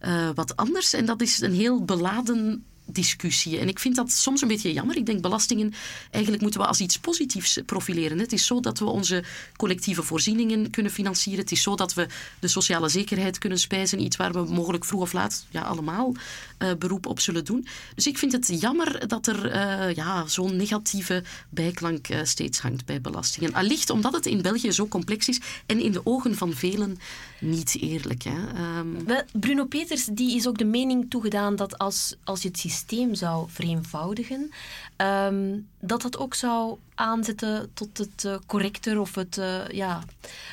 eh, 0.00 0.28
wat 0.34 0.56
anders. 0.56 0.92
En 0.92 1.04
dat 1.04 1.20
is 1.20 1.40
een 1.40 1.54
heel 1.54 1.84
beladen 1.84 2.64
discussie. 2.92 3.58
En 3.58 3.68
ik 3.68 3.78
vind 3.78 3.96
dat 3.96 4.10
soms 4.10 4.42
een 4.42 4.48
beetje 4.48 4.72
jammer. 4.72 4.96
Ik 4.96 5.06
denk 5.06 5.20
belastingen, 5.20 5.74
eigenlijk 6.10 6.42
moeten 6.42 6.60
we 6.60 6.66
als 6.66 6.80
iets 6.80 6.98
positiefs 6.98 7.58
profileren. 7.66 8.18
Het 8.18 8.32
is 8.32 8.46
zo 8.46 8.60
dat 8.60 8.78
we 8.78 8.84
onze 8.84 9.24
collectieve 9.56 10.02
voorzieningen 10.02 10.70
kunnen 10.70 10.92
financieren. 10.92 11.40
Het 11.40 11.52
is 11.52 11.62
zo 11.62 11.74
dat 11.74 11.94
we 11.94 12.06
de 12.40 12.48
sociale 12.48 12.88
zekerheid 12.88 13.38
kunnen 13.38 13.58
spijzen. 13.58 14.02
Iets 14.02 14.16
waar 14.16 14.32
we 14.32 14.52
mogelijk 14.52 14.84
vroeg 14.84 15.00
of 15.00 15.12
laat 15.12 15.44
ja, 15.50 15.60
allemaal 15.60 16.14
eh, 16.58 16.70
beroep 16.78 17.06
op 17.06 17.20
zullen 17.20 17.44
doen. 17.44 17.66
Dus 17.94 18.06
ik 18.06 18.18
vind 18.18 18.32
het 18.32 18.60
jammer 18.60 19.08
dat 19.08 19.26
er 19.26 19.50
eh, 19.50 19.94
ja, 19.94 20.26
zo'n 20.26 20.56
negatieve 20.56 21.22
bijklank 21.50 22.08
eh, 22.08 22.18
steeds 22.22 22.58
hangt 22.58 22.84
bij 22.84 23.00
belastingen. 23.00 23.54
Allicht 23.54 23.90
omdat 23.90 24.12
het 24.12 24.26
in 24.26 24.42
België 24.42 24.72
zo 24.72 24.88
complex 24.88 25.28
is 25.28 25.40
en 25.66 25.80
in 25.80 25.92
de 25.92 26.06
ogen 26.06 26.36
van 26.36 26.52
velen 26.52 26.98
niet 27.40 27.76
eerlijk. 27.80 28.22
Hè. 28.22 28.46
Ehm, 28.54 29.04
Wel, 29.04 29.22
Bruno 29.32 29.64
Peters 29.64 30.04
die 30.04 30.36
is 30.36 30.48
ook 30.48 30.58
de 30.58 30.64
mening 30.64 31.10
toegedaan 31.10 31.56
dat 31.56 31.78
als, 31.78 32.16
als 32.24 32.42
je 32.42 32.48
het 32.48 32.58
systeem 32.58 33.14
zou 33.14 33.46
vereenvoudigen, 33.50 34.50
ehm, 34.96 35.58
dat 35.80 36.02
dat 36.02 36.18
ook 36.18 36.34
zou 36.34 36.78
aanzetten 36.94 37.70
tot 37.74 37.98
het 37.98 38.24
eh, 38.24 38.34
correcter 38.46 39.00
of 39.00 39.14
het 39.14 39.38
eh, 39.38 39.68
ja, 39.68 40.02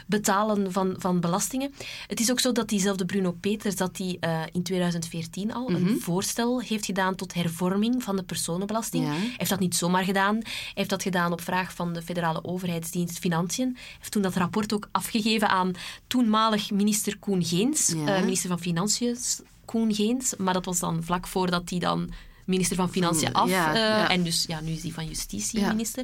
betalen 0.05 0.71
van, 0.71 0.95
van 0.97 1.19
belastingen. 1.19 1.73
Het 2.07 2.19
is 2.19 2.31
ook 2.31 2.39
zo 2.39 2.51
dat 2.51 2.69
diezelfde 2.69 3.05
Bruno 3.05 3.31
Peters 3.31 3.75
dat 3.75 3.97
hij 3.97 4.17
eh, 4.19 4.41
in 4.51 4.63
2014 4.63 5.53
al 5.53 5.69
een 5.69 5.99
voorstel 5.99 6.61
heeft 6.61 6.85
gedaan 6.85 7.15
tot 7.15 7.33
hervorming 7.33 8.03
van 8.03 8.15
de 8.15 8.23
personenbelasting. 8.23 9.03
Ja. 9.03 9.09
Hij 9.11 9.33
heeft 9.37 9.49
dat 9.49 9.59
niet 9.59 9.75
zomaar 9.75 10.03
gedaan. 10.03 10.35
Hij 10.35 10.71
heeft 10.73 10.89
dat 10.89 11.03
gedaan 11.03 11.31
op 11.31 11.41
vraag 11.41 11.73
van 11.73 11.93
de 11.93 12.01
federale 12.01 12.43
overheidsdienst 12.43 13.19
Financiën. 13.19 13.71
Hij 13.73 13.83
heeft 13.99 14.11
toen 14.11 14.21
dat 14.21 14.35
rapport 14.35 14.73
ook 14.73 14.89
afgegeven 14.91 15.49
aan 15.49 15.71
toenmalig 16.07 16.71
minister 16.71 17.17
Koen 17.17 17.45
Geens, 17.45 17.87
Ja. 17.87 18.19
minister 18.19 18.49
van 18.49 18.59
Financiën 18.59 19.17
Koen 19.65 19.93
Geens. 19.93 20.35
Maar 20.37 20.53
dat 20.53 20.65
was 20.65 20.79
dan 20.79 21.03
vlak 21.03 21.27
voordat 21.27 21.69
hij 21.69 21.79
dan 21.79 22.09
minister 22.47 22.75
van 22.75 22.89
Financiën 22.89 23.33
af. 23.33 23.49
Ja, 23.49 23.73
eh, 23.73 23.79
ja. 23.79 24.09
En 24.09 24.23
dus 24.23 24.45
ja, 24.47 24.59
nu 24.59 24.71
is 24.71 24.81
hij 24.81 24.91
van 24.91 25.05
Justitie 25.07 25.61
minister. 25.65 26.03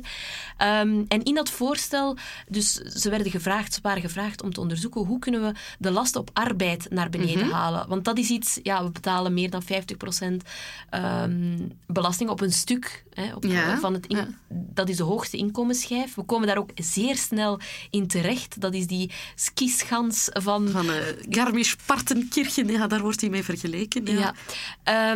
Ehm, 0.58 1.02
en 1.08 1.24
in 1.24 1.36
dat 1.36 1.50
voorstel, 1.50 2.18
dus 2.48 2.74
ze 2.74 3.10
werden 3.10 3.32
gevraagd, 3.32 3.74
ze 3.74 3.80
waren 3.82 4.02
gevraagd 4.02 4.42
om 4.42 4.54
te 4.54 4.60
onderzoeken 4.60 5.06
hoe 5.06 5.20
kunnen 5.20 5.42
we 5.42 5.52
de 5.80 5.92
last 5.92 6.16
op 6.16 6.30
arbeid 6.34 6.88
naar 6.90 7.10
beneden 7.10 7.46
Mhm. 7.46 7.54
halen. 7.56 7.88
Want 7.88 8.06
dat 8.06 8.18
is 8.18 8.30
iets, 8.30 8.60
ja, 8.64 8.84
we 8.84 8.90
betalen 8.92 9.34
meer 9.34 9.50
dan 9.50 9.64
50% 9.64 10.44
ehm, 10.90 11.58
belasting 11.88 12.30
op 12.30 12.42
een 12.42 12.52
stuk 12.52 13.04
hè, 13.14 13.34
op, 13.36 13.46
van 13.80 13.94
het 13.94 14.08
in-. 14.08 14.36
Dat 14.50 14.90
is 14.90 14.98
de 14.98 15.04
hoogste 15.04 15.38
inkomensschijf. 15.38 16.16
We 16.16 16.24
komen 16.24 16.48
daar 16.48 16.58
ook 16.58 16.70
zeer 16.76 17.18
snel 17.18 17.60
in 17.90 18.08
terecht. 18.08 18.62
Dat 18.62 18.74
is 18.74 18.88
die 18.88 19.12
skischans 19.36 20.30
van 20.32 20.70
van 20.70 20.90
eh 20.90 20.96
Garmisch-Partenkirchen, 21.30 22.68
ja, 22.68 22.88
daar 22.88 23.02
wordt 23.02 23.22
hij 23.22 23.30
mee 23.30 23.44
vergeleken. 23.44 24.06
Ja. 24.06 24.34
ja. 24.84 25.16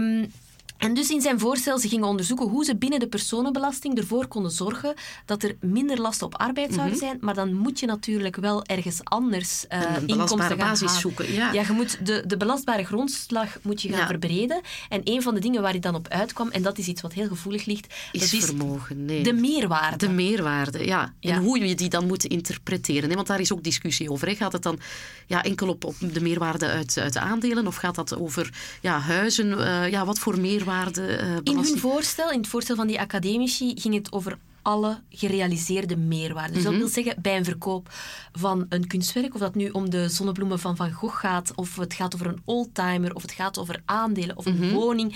En 0.78 0.94
dus 0.94 1.10
in 1.10 1.22
zijn 1.22 1.40
voorstel, 1.40 1.80
ze 1.80 1.88
gingen 1.88 2.08
onderzoeken 2.08 2.48
hoe 2.48 2.66
ze 2.66 2.76
binnen 2.76 3.00
de 3.00 3.08
personenbelasting 3.08 3.98
ervoor 3.98 4.28
konden 4.28 4.52
zorgen 4.52 4.94
dat 5.26 5.44
er 5.44 5.56
minder 5.62 6.02
last 6.02 6.22
op 6.22 6.36
arbeid 6.36 6.74
zou 6.74 6.96
zijn. 6.96 7.18
Maar 7.22 7.34
dan 7.34 7.54
moet 7.54 7.80
je 7.80 7.86
natuurlijk 7.86 8.36
wel 8.36 8.64
ergens 8.66 9.00
anders 9.04 9.68
eh 9.68 9.80
Een 9.96 10.08
inkomsten 10.08 10.40
gaan 10.42 10.58
basis 10.58 11.00
zoeken, 11.00 11.34
ja. 11.34 11.52
je 11.52 11.66
moet 11.74 12.06
de, 12.06 12.24
de 12.28 12.38
belastbare 12.38 12.84
grondslag 12.84 13.58
moet 13.62 13.82
je 13.82 13.90
gaan 13.90 13.98
Ja. 13.98 14.08
verbreden. 14.08 14.62
En 14.90 15.02
een 15.04 15.22
van 15.22 15.34
de 15.34 15.40
dingen 15.40 15.62
waar 15.62 15.72
hij 15.72 15.80
dan 15.80 15.96
op 15.96 16.08
uitkwam, 16.08 16.50
en 16.50 16.62
dat 16.62 16.78
is 16.78 16.88
iets 16.88 17.02
wat 17.02 17.14
heel 17.14 17.28
gevoelig 17.28 17.66
ligt, 17.66 17.94
Is 18.12 18.20
dat 18.20 18.40
is 18.40 18.46
vermogen, 18.46 19.06
nee. 19.06 19.24
de 19.24 19.34
meerwaarde. 19.34 19.98
De 19.98 20.10
meerwaarde, 20.10 20.86
ja. 20.86 21.14
Ja. 21.20 21.36
En 21.36 21.42
hoe 21.44 21.66
je 21.66 21.76
die 21.76 21.90
dan 21.90 22.08
moet 22.08 22.24
interpreteren. 22.26 23.10
Hè? 23.10 23.16
Want 23.16 23.28
daar 23.28 23.40
is 23.40 23.54
ook 23.54 23.64
discussie 23.64 24.12
over. 24.12 24.28
Hè? 24.28 24.36
Gaat 24.36 24.54
het 24.54 24.64
dan 24.64 24.80
ja, 25.26 25.44
enkel 25.44 25.68
op, 25.68 25.84
op 25.86 25.96
de 26.14 26.22
meerwaarde 26.22 26.66
uit, 26.66 26.98
uit 26.98 27.18
aandelen? 27.18 27.68
Of 27.68 27.76
gaat 27.76 27.96
dat 27.96 28.18
over 28.18 28.50
ja, 28.82 29.00
huizen? 29.00 29.66
Eh, 29.66 29.92
ja, 29.92 30.06
wat 30.06 30.20
voor 30.20 30.40
meerwaarde? 30.40 30.66
Eh, 30.98 31.36
In 31.44 31.56
hun 31.56 31.78
voorstel, 31.80 32.32
in 32.32 32.38
het 32.40 32.48
voorstel 32.48 32.76
van 32.76 32.88
die 32.88 33.00
academici, 33.00 33.72
ging 33.80 33.94
het 33.94 34.12
over 34.12 34.38
alle 34.62 35.02
gerealiseerde 35.10 35.98
meerwaarde. 35.98 36.54
Dus 36.54 36.64
dat 36.64 36.76
wil 36.76 36.88
zeggen, 36.88 37.22
bij 37.22 37.38
een 37.38 37.46
verkoop 37.46 37.90
van 38.32 38.66
een 38.70 38.88
kunstwerk, 38.88 39.34
of 39.34 39.40
dat 39.40 39.56
nu 39.56 39.70
om 39.70 39.90
de 39.90 40.10
zonnebloemen 40.10 40.60
van 40.60 40.76
Van 40.76 40.92
Gogh 40.92 41.20
gaat, 41.20 41.52
of 41.56 41.76
het 41.76 41.94
gaat 41.94 42.14
over 42.14 42.28
een 42.28 42.42
oldtimer, 42.46 43.16
of 43.16 43.22
het 43.22 43.32
gaat 43.32 43.58
over 43.58 43.82
aandelen, 43.86 44.38
of 44.38 44.46
een 44.46 44.72
woning, 44.72 45.16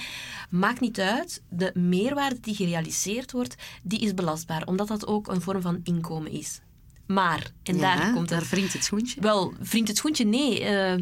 maakt 0.49 0.79
niet 0.79 0.99
uit. 0.99 1.41
De 1.49 1.71
meerwaarde 1.73 2.39
die 2.39 2.55
gerealiseerd 2.55 3.31
wordt, 3.31 3.55
die 3.83 3.99
is 3.99 4.13
belastbaar, 4.13 4.65
omdat 4.65 4.87
dat 4.87 5.07
ook 5.07 5.27
een 5.27 5.41
vorm 5.41 5.61
van 5.61 5.79
inkomen 5.83 6.31
is. 6.31 6.61
Maar, 7.07 7.51
en 7.63 7.77
Ja, 7.77 7.95
daar 7.95 8.13
komt 8.13 8.29
daar 8.29 8.39
het 8.39 8.49
wringt 8.49 8.73
het 8.73 8.83
schoentje. 8.83 9.21
wel, 9.21 9.53
vriend 9.61 9.87
het 9.87 9.97
schoentje, 9.97 10.25
nee. 10.25 10.63
Eh, 10.63 10.93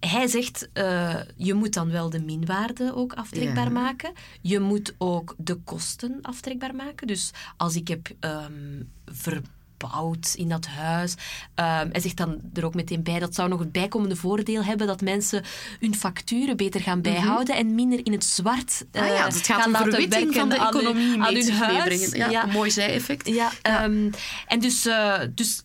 hij 0.00 0.26
zegt, 0.26 0.68
eh, 0.72 1.14
je 1.36 1.54
moet 1.54 1.74
dan 1.74 1.90
wel 1.90 2.10
de 2.10 2.20
minwaarde 2.20 2.92
ook 2.94 3.12
aftrekbaar 3.12 3.64
Ja. 3.64 3.70
maken. 3.70 4.12
Je 4.40 4.60
moet 4.60 4.94
ook 4.98 5.34
de 5.38 5.54
kosten 5.54 6.18
aftrekbaar 6.22 6.74
maken. 6.74 7.06
Dus 7.06 7.30
als 7.56 7.74
ik 7.76 7.88
heb 7.88 8.08
ehm, 8.20 8.82
verbouwd 9.06 10.34
in 10.36 10.48
dat 10.48 10.66
huis... 10.66 11.14
ehm, 11.54 11.88
hij 11.92 12.00
zegt 12.00 12.16
dan 12.16 12.40
er 12.54 12.64
ook 12.64 12.74
meteen 12.74 13.02
bij, 13.02 13.18
dat 13.18 13.34
zou 13.34 13.48
nog 13.48 13.58
het 13.58 13.72
bijkomende 13.72 14.16
voordeel 14.16 14.64
hebben 14.64 14.86
dat 14.86 15.00
mensen 15.00 15.44
hun 15.80 15.94
facturen 15.94 16.56
beter 16.56 16.80
gaan 16.80 17.00
bijhouden 17.02 17.56
en 17.56 17.74
minder 17.74 18.06
in 18.06 18.12
het 18.12 18.24
zwart 18.24 18.84
eh 18.92 19.02
Mhm. 19.02 19.10
ah 19.10 19.16
ja, 19.18 19.24
het 19.24 19.46
gaat 19.46 19.60
gaan 19.62 19.70
laten 19.70 20.08
werken 20.08 20.32
van 20.32 20.48
de 20.48 20.56
economie 20.56 21.22
aan 21.22 21.32
mee 21.32 21.44
hun 21.44 21.52
huis. 21.52 22.10
Ja, 22.12 22.46
mooi 22.46 22.70
zij-effect. 22.70 23.26
ja, 23.28 23.50
ehm, 23.62 24.10
en 24.46 24.60
dus, 24.60 24.86
eh, 24.86 25.20
dus 25.34 25.62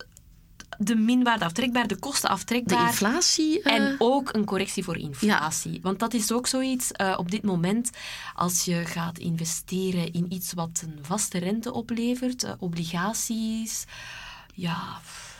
de 0.83 0.95
minwaarde 0.95 1.45
aftrekbaar, 1.45 1.87
de 1.87 1.95
kosten 1.99 2.27
De 2.29 2.33
aftrekbaar. 2.35 2.87
inflatie... 2.87 3.61
eh, 3.61 3.73
En 3.75 3.95
ook 3.99 4.33
een 4.33 4.45
correctie 4.45 4.83
voor 4.83 4.97
inflatie. 4.97 5.79
Want 5.81 5.99
dat 5.99 6.13
is 6.13 6.31
ook 6.31 6.47
zoiets 6.47 6.91
eh, 6.91 7.15
op 7.17 7.31
dit 7.31 7.43
moment. 7.43 7.89
Als 8.35 8.65
je 8.65 8.85
gaat 8.85 9.17
investeren 9.17 10.11
in 10.13 10.33
iets 10.33 10.53
wat 10.53 10.83
een 10.85 10.99
vaste 11.01 11.37
rente 11.37 11.73
oplevert, 11.73 12.43
eh, 12.43 12.51
obligaties. 12.59 13.85
Ja, 14.55 14.99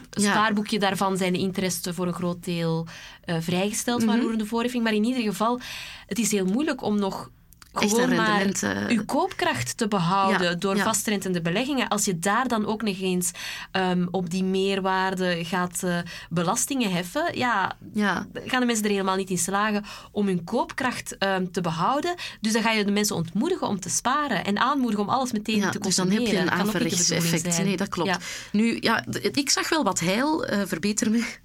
een 0.09 0.21
Ja. 0.23 0.31
spaarboekje 0.31 0.79
daarvan 0.79 1.17
zijn 1.17 1.33
de 1.33 1.39
interesten 1.39 1.93
voor 1.93 2.07
een 2.07 2.13
groot 2.13 2.43
deel 2.43 2.87
vrijgesteld 3.25 4.03
van 4.03 4.19
roerende 4.21 4.45
voorheffing. 4.45 4.83
Maar 4.83 4.93
in 4.93 5.03
ieder 5.03 5.23
geval, 5.23 5.59
het 6.07 6.19
is 6.19 6.31
heel 6.31 6.45
moeilijk 6.45 6.81
om 6.81 6.99
nog. 6.99 7.29
Echt 7.73 7.89
Gewoon 7.91 8.09
een 8.09 8.15
maar 8.15 8.41
rendement, 8.43 8.89
uw 8.91 9.05
koopkracht 9.05 9.77
te 9.77 9.87
behouden 9.87 10.49
Ja, 10.49 10.55
door 10.55 10.75
ja. 10.75 10.83
vastrentende 10.83 11.41
beleggingen. 11.41 11.87
Als 11.87 12.05
je 12.05 12.19
daar 12.19 12.47
dan 12.47 12.65
ook 12.65 12.81
nog 12.81 12.99
eens 12.99 13.31
ehm, 13.71 14.05
op 14.11 14.29
die 14.29 14.43
meerwaarde 14.43 15.45
gaat 15.45 15.83
eh, 15.83 15.97
belastingen 16.29 16.91
heffen, 16.91 17.37
ja, 17.37 17.77
ja, 17.93 18.27
gaan 18.45 18.59
de 18.59 18.65
mensen 18.65 18.83
er 18.85 18.91
helemaal 18.91 19.15
niet 19.15 19.29
in 19.29 19.37
slagen 19.37 19.83
om 20.11 20.27
hun 20.27 20.43
koopkracht 20.43 21.17
ehm, 21.17 21.45
te 21.51 21.61
behouden. 21.61 22.15
Dus 22.41 22.53
dan 22.53 22.61
ga 22.61 22.71
je 22.71 22.85
de 22.85 22.91
mensen 22.91 23.15
ontmoedigen 23.15 23.67
om 23.67 23.79
te 23.79 23.89
sparen 23.89 24.45
en 24.45 24.57
aanmoedigen 24.59 25.03
om 25.03 25.09
alles 25.09 25.31
meteen 25.31 25.55
ja, 25.57 25.69
te 25.69 25.79
dus 25.79 25.95
dan 25.95 26.05
consumeren. 26.05 26.37
heb 26.37 26.45
je 26.47 26.51
een 26.51 26.57
Dat 26.57 26.57
kan 26.57 26.67
ook 26.67 26.73
niet 26.73 26.73
de 26.73 26.79
averechts 26.79 27.07
bedoeling 27.07 27.33
effect. 27.35 27.53
zijn. 27.55 27.67
Nee, 27.67 27.77
dat 27.77 27.89
klopt. 27.89 28.17
Nu, 28.51 28.77
ja, 28.79 29.03
ik 29.31 29.49
zag 29.49 29.69
wel 29.69 29.83
wat 29.83 29.99
heil, 29.99 30.45
eh, 30.45 30.61
verbeter 30.65 31.11
me 31.11 31.23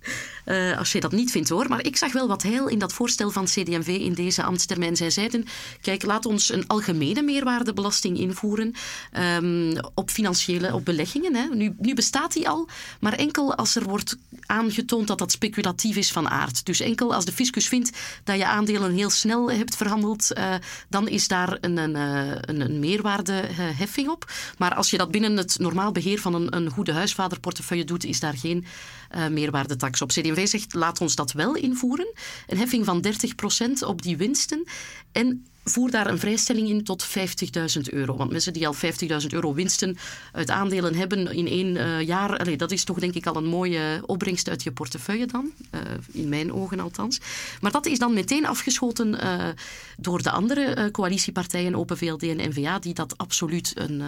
eh, 0.44 0.78
als 0.78 0.92
je 0.92 1.00
dat 1.00 1.12
niet 1.12 1.30
vindt 1.30 1.48
hoor, 1.48 1.68
maar 1.68 1.84
ik 1.84 1.96
zag 1.96 2.12
wel 2.12 2.28
wat 2.28 2.42
heil 2.42 2.66
in 2.66 2.78
dat 2.78 2.92
voorstel 2.92 3.30
van 3.30 3.44
CD&V 3.44 3.86
in 3.88 4.12
deze 4.14 4.42
ambtstermijn. 4.42 4.96
Zij 4.96 5.10
zeiden, 5.10 5.44
kijk, 5.80 6.02
laat 6.02 6.17
ons 6.26 6.52
een 6.52 6.66
algemene 6.66 7.22
meerwaardebelasting 7.22 8.18
invoeren 8.18 8.74
ehm, 9.12 9.78
op 9.94 10.10
financiële, 10.10 10.74
op 10.74 10.84
beleggingen. 10.84 11.34
Hè. 11.34 11.46
Nu, 11.54 11.74
nu 11.78 11.94
bestaat 11.94 12.32
die 12.32 12.48
al, 12.48 12.68
maar 13.00 13.12
enkel 13.12 13.54
als 13.54 13.74
er 13.74 13.82
wordt 13.82 14.16
aangetoond 14.46 15.06
dat 15.06 15.18
dat 15.18 15.32
speculatief 15.32 15.96
is 15.96 16.12
van 16.12 16.28
aard. 16.28 16.66
Dus 16.66 16.80
enkel 16.80 17.14
als 17.14 17.24
de 17.24 17.32
fiscus 17.32 17.68
vindt 17.68 17.90
dat 18.24 18.36
je 18.36 18.46
aandelen 18.46 18.92
heel 18.92 19.10
snel 19.10 19.50
hebt 19.50 19.76
verhandeld, 19.76 20.32
eh, 20.32 20.54
dan 20.88 21.08
is 21.08 21.28
daar 21.28 21.58
een, 21.60 21.76
een, 21.76 21.96
eh, 21.96 22.38
een, 22.40 22.60
een 22.60 22.78
meerwaardeheffing 22.78 24.08
op. 24.08 24.32
Maar 24.58 24.74
als 24.74 24.90
je 24.90 24.96
dat 24.96 25.10
binnen 25.10 25.36
het 25.36 25.58
normaal 25.58 25.92
beheer 25.92 26.20
van 26.20 26.34
een, 26.34 26.56
een 26.56 26.70
goede 26.70 26.92
huisvaderportefeuille 26.92 27.84
doet, 27.84 28.04
is 28.04 28.20
daar 28.20 28.36
geen 28.36 28.66
eh, 29.08 29.26
meerwaardetax 29.26 30.02
op. 30.02 30.08
CD&V 30.08 30.48
zegt, 30.48 30.74
laat 30.74 31.00
ons 31.00 31.14
dat 31.14 31.32
wel 31.32 31.54
invoeren. 31.54 32.12
Een 32.46 32.58
heffing 32.58 32.84
van 32.84 33.00
30% 33.00 33.86
op 33.86 34.02
die 34.02 34.16
winsten. 34.16 34.64
En 35.12 35.46
voer 35.68 35.90
daar 35.90 36.06
een 36.06 36.18
vrijstelling 36.18 36.68
in 36.68 36.84
tot 36.84 37.06
50.000 37.06 37.82
euro. 37.90 38.16
Want 38.16 38.30
mensen 38.30 38.52
die 38.52 38.66
al 38.66 38.74
50.000 38.74 39.26
euro 39.28 39.54
winsten 39.54 39.96
uit 40.32 40.50
aandelen 40.50 40.94
hebben 40.94 41.32
in 41.34 41.46
één 41.46 41.76
eh, 41.76 42.00
jaar, 42.00 42.56
dat 42.56 42.70
is 42.70 42.84
toch 42.84 42.98
denk 42.98 43.14
ik 43.14 43.26
al 43.26 43.36
een 43.36 43.46
mooie 43.46 44.02
opbrengst 44.06 44.48
uit 44.48 44.62
je 44.62 44.72
portefeuille 44.72 45.26
dan. 45.26 45.50
Eh, 45.70 45.80
in 46.12 46.28
mijn 46.28 46.52
ogen 46.52 46.80
althans. 46.80 47.20
Maar 47.60 47.72
dat 47.72 47.86
is 47.86 47.98
dan 47.98 48.14
meteen 48.14 48.46
afgeschoten 48.46 49.20
eh, 49.20 49.48
door 49.96 50.22
de 50.22 50.30
andere 50.30 50.90
coalitiepartijen, 50.90 51.74
Open 51.74 51.98
VLD 51.98 52.22
en 52.22 52.48
N-VA, 52.48 52.78
die 52.78 52.94
dat 52.94 53.18
absoluut 53.18 53.72
een 53.74 54.02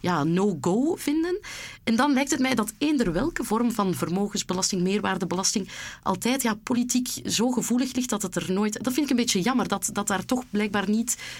ja, 0.00 0.24
no-go 0.24 0.94
vinden. 0.96 1.38
En 1.84 1.96
dan 1.96 2.12
lijkt 2.12 2.30
het 2.30 2.40
mij 2.40 2.54
dat 2.54 2.72
eender 2.78 3.12
welke 3.12 3.44
vorm 3.44 3.72
van 3.72 3.94
vermogensbelasting, 3.94 4.82
meerwaardebelasting, 4.82 5.68
altijd 6.02 6.42
ja, 6.42 6.54
politiek 6.62 7.08
zo 7.24 7.50
gevoelig 7.50 7.94
ligt 7.94 8.10
dat 8.10 8.22
het 8.22 8.36
er 8.36 8.52
nooit... 8.52 8.82
Dat 8.82 8.92
vind 8.92 9.04
ik 9.04 9.10
een 9.10 9.16
beetje 9.16 9.40
jammer, 9.40 9.68
dat, 9.68 9.90
dat 9.92 10.06
daar 10.06 10.24
toch 10.24 10.44
blijkbaar 10.50 10.90
niet... 10.90 10.93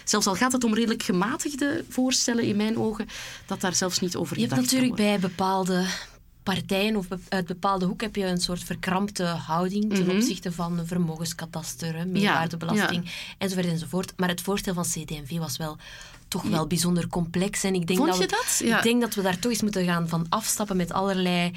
Zelfs 0.04 0.26
al 0.26 0.34
gaat 0.34 0.52
het 0.52 0.64
om 0.64 0.74
redelijk 0.74 1.02
gematigde 1.02 1.84
voorstellen, 1.88 2.44
in 2.44 2.56
mijn 2.56 2.78
ogen, 2.78 3.06
dat 3.46 3.60
daar 3.60 3.74
zelfs 3.74 3.98
niet 4.00 4.16
over 4.16 4.34
Je 4.38 4.42
hebt 4.46 4.52
gedacht 4.54 4.70
kan 4.70 4.80
natuurlijk 4.80 5.10
bij 5.10 5.28
bepaalde 5.28 5.84
partijen 6.42 6.96
of 6.96 7.06
uit 7.28 7.46
bepaalde 7.46 7.84
hoek 7.84 8.00
heb 8.00 8.16
je 8.16 8.26
een 8.26 8.40
soort 8.40 8.64
verkrampte 8.64 9.24
houding 9.24 9.94
ten 9.94 10.06
Mhm. 10.06 10.16
opzichte 10.16 10.52
van 10.52 10.80
vermogenskadaster, 10.84 11.96
hè, 11.96 12.04
meerwaardebelasting 12.04 13.10
enzovoort 13.38 13.66
enzovoort. 13.66 14.12
Maar 14.16 14.28
het 14.28 14.40
voorstel 14.40 14.74
van 14.74 14.84
CD&V 14.84 15.38
was 15.38 15.56
wel 15.56 15.76
toch 16.40 16.50
wel 16.50 16.66
bijzonder 16.66 17.08
complex. 17.08 17.64
En 17.64 17.74
ik 17.74 17.86
denk 17.86 17.98
Vond 17.98 18.10
dat 18.10 18.18
je 18.20 18.26
we, 18.26 18.30
dat? 18.30 18.68
Ja. 18.68 18.76
Ik 18.76 18.82
denk 18.82 19.00
dat 19.00 19.14
we 19.14 19.22
daar 19.22 19.38
toch 19.38 19.50
eens 19.50 19.62
moeten 19.62 19.84
gaan 19.84 20.08
van 20.08 20.26
afstappen 20.28 20.76
met 20.76 20.92
allerlei 20.92 21.52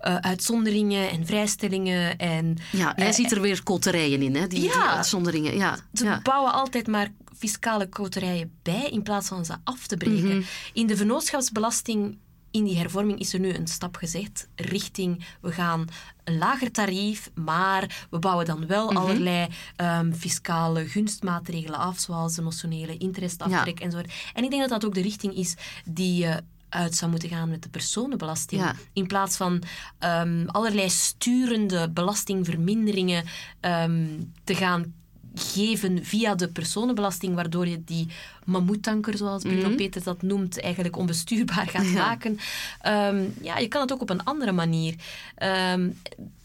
eh, 0.00 0.16
uitzonderingen 0.16 1.10
en 1.10 1.26
vrijstellingen. 1.26 2.18
En, 2.18 2.56
Ja, 2.70 2.92
jij 2.96 3.06
eh, 3.06 3.12
ziet 3.12 3.32
er 3.32 3.40
weer 3.40 3.62
koterijen 3.62 4.22
in, 4.22 4.34
hè? 4.34 4.46
Die, 4.46 4.60
die 4.60 4.68
Ja. 4.68 4.94
uitzonderingen. 4.96 5.56
Ja, 5.56 5.78
ze 5.94 6.04
ja. 6.04 6.20
bouwen 6.22 6.52
altijd 6.52 6.86
maar 6.86 7.08
fiscale 7.38 7.88
koterijen 7.88 8.52
bij 8.62 8.88
in 8.90 9.02
plaats 9.02 9.28
van 9.28 9.44
ze 9.44 9.54
af 9.64 9.86
te 9.86 9.96
breken. 9.96 10.36
Mhm. 10.36 10.42
In 10.72 10.86
de 10.86 10.96
vennootschapsbelasting, 10.96 12.18
in 12.52 12.64
die 12.64 12.76
hervorming, 12.78 13.18
is 13.18 13.32
er 13.32 13.40
nu 13.40 13.54
een 13.54 13.66
stap 13.66 13.96
gezet 13.96 14.48
richting 14.56 15.24
we 15.40 15.52
gaan 15.52 15.88
een 16.24 16.38
lager 16.38 16.70
tarief, 16.70 17.30
maar 17.34 18.06
we 18.10 18.18
bouwen 18.18 18.46
dan 18.46 18.66
wel 18.66 18.86
Mhm. 18.88 18.96
allerlei 18.96 19.46
ehm, 19.76 20.12
fiscale 20.12 20.86
gunstmaatregelen 20.88 21.78
af, 21.78 21.98
zoals 21.98 22.34
de 22.34 22.42
notionele 22.42 22.96
interestaftrek 22.96 23.80
enzovoort. 23.80 24.12
En 24.34 24.44
ik 24.44 24.50
denk 24.50 24.62
dat 24.62 24.70
dat 24.70 24.84
ook 24.84 24.94
de 24.94 25.02
richting 25.02 25.34
is 25.34 25.54
die 25.84 26.16
je 26.24 26.42
uit 26.68 26.94
zou 26.94 27.10
moeten 27.10 27.28
gaan 27.28 27.48
met 27.50 27.62
de 27.62 27.68
personenbelasting. 27.68 28.60
Ja. 28.60 28.74
In 28.92 29.06
plaats 29.06 29.36
van 29.36 29.62
ehm, 29.98 30.44
allerlei 30.46 30.90
sturende 30.90 31.90
belastingverminderingen 31.90 33.24
ehm, 33.60 34.06
te 34.44 34.54
gaan 34.54 34.94
geven 35.34 36.04
via 36.04 36.34
de 36.34 36.48
personenbelasting, 36.48 37.34
waardoor 37.34 37.66
je 37.68 37.84
die 37.84 38.08
mammoetanker, 38.44 39.16
zoals 39.16 39.42
Bruno 39.42 39.74
Peters 39.74 40.04
dat 40.04 40.22
noemt, 40.22 40.60
eigenlijk 40.60 40.96
onbestuurbaar 40.96 41.68
gaat 41.68 41.86
maken. 41.92 42.38
Ehm, 42.80 43.24
ja, 43.42 43.58
je 43.58 43.68
kan 43.68 43.80
het 43.80 43.92
ook 43.92 44.00
op 44.00 44.10
een 44.10 44.24
andere 44.24 44.52
manier. 44.52 44.94
Ehm, 45.34 45.90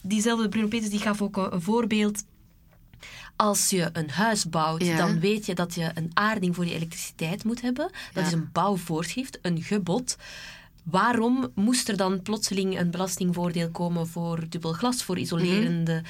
diezelfde 0.01 0.49
Bruno 0.49 0.67
Peters 0.67 0.91
die 0.91 0.99
gaf 0.99 1.21
ook 1.21 1.37
een, 1.37 1.53
een 1.53 1.61
voorbeeld. 1.61 2.23
Als 3.35 3.69
je 3.69 3.89
een 3.93 4.09
huis 4.09 4.49
bouwt, 4.49 4.83
Ja. 4.83 4.97
dan 4.97 5.19
weet 5.19 5.45
je 5.45 5.55
dat 5.55 5.75
je 5.75 5.91
een 5.93 6.11
aarding 6.13 6.55
voor 6.55 6.65
je 6.65 6.73
elektriciteit 6.73 7.43
moet 7.43 7.61
hebben. 7.61 7.85
Dat 8.13 8.23
Ja. 8.23 8.27
is 8.29 8.31
een 8.33 8.49
bouwvoorschrift, 8.51 9.39
een 9.41 9.61
gebod. 9.61 10.15
Waarom 10.89 11.51
moest 11.55 11.89
er 11.89 11.97
dan 11.97 12.21
plotseling 12.21 12.79
een 12.79 12.91
belastingvoordeel 12.91 13.69
komen 13.71 14.07
voor 14.07 14.49
dubbel 14.49 14.73
glas, 14.73 15.03
voor 15.03 15.17
isolerende 15.17 16.03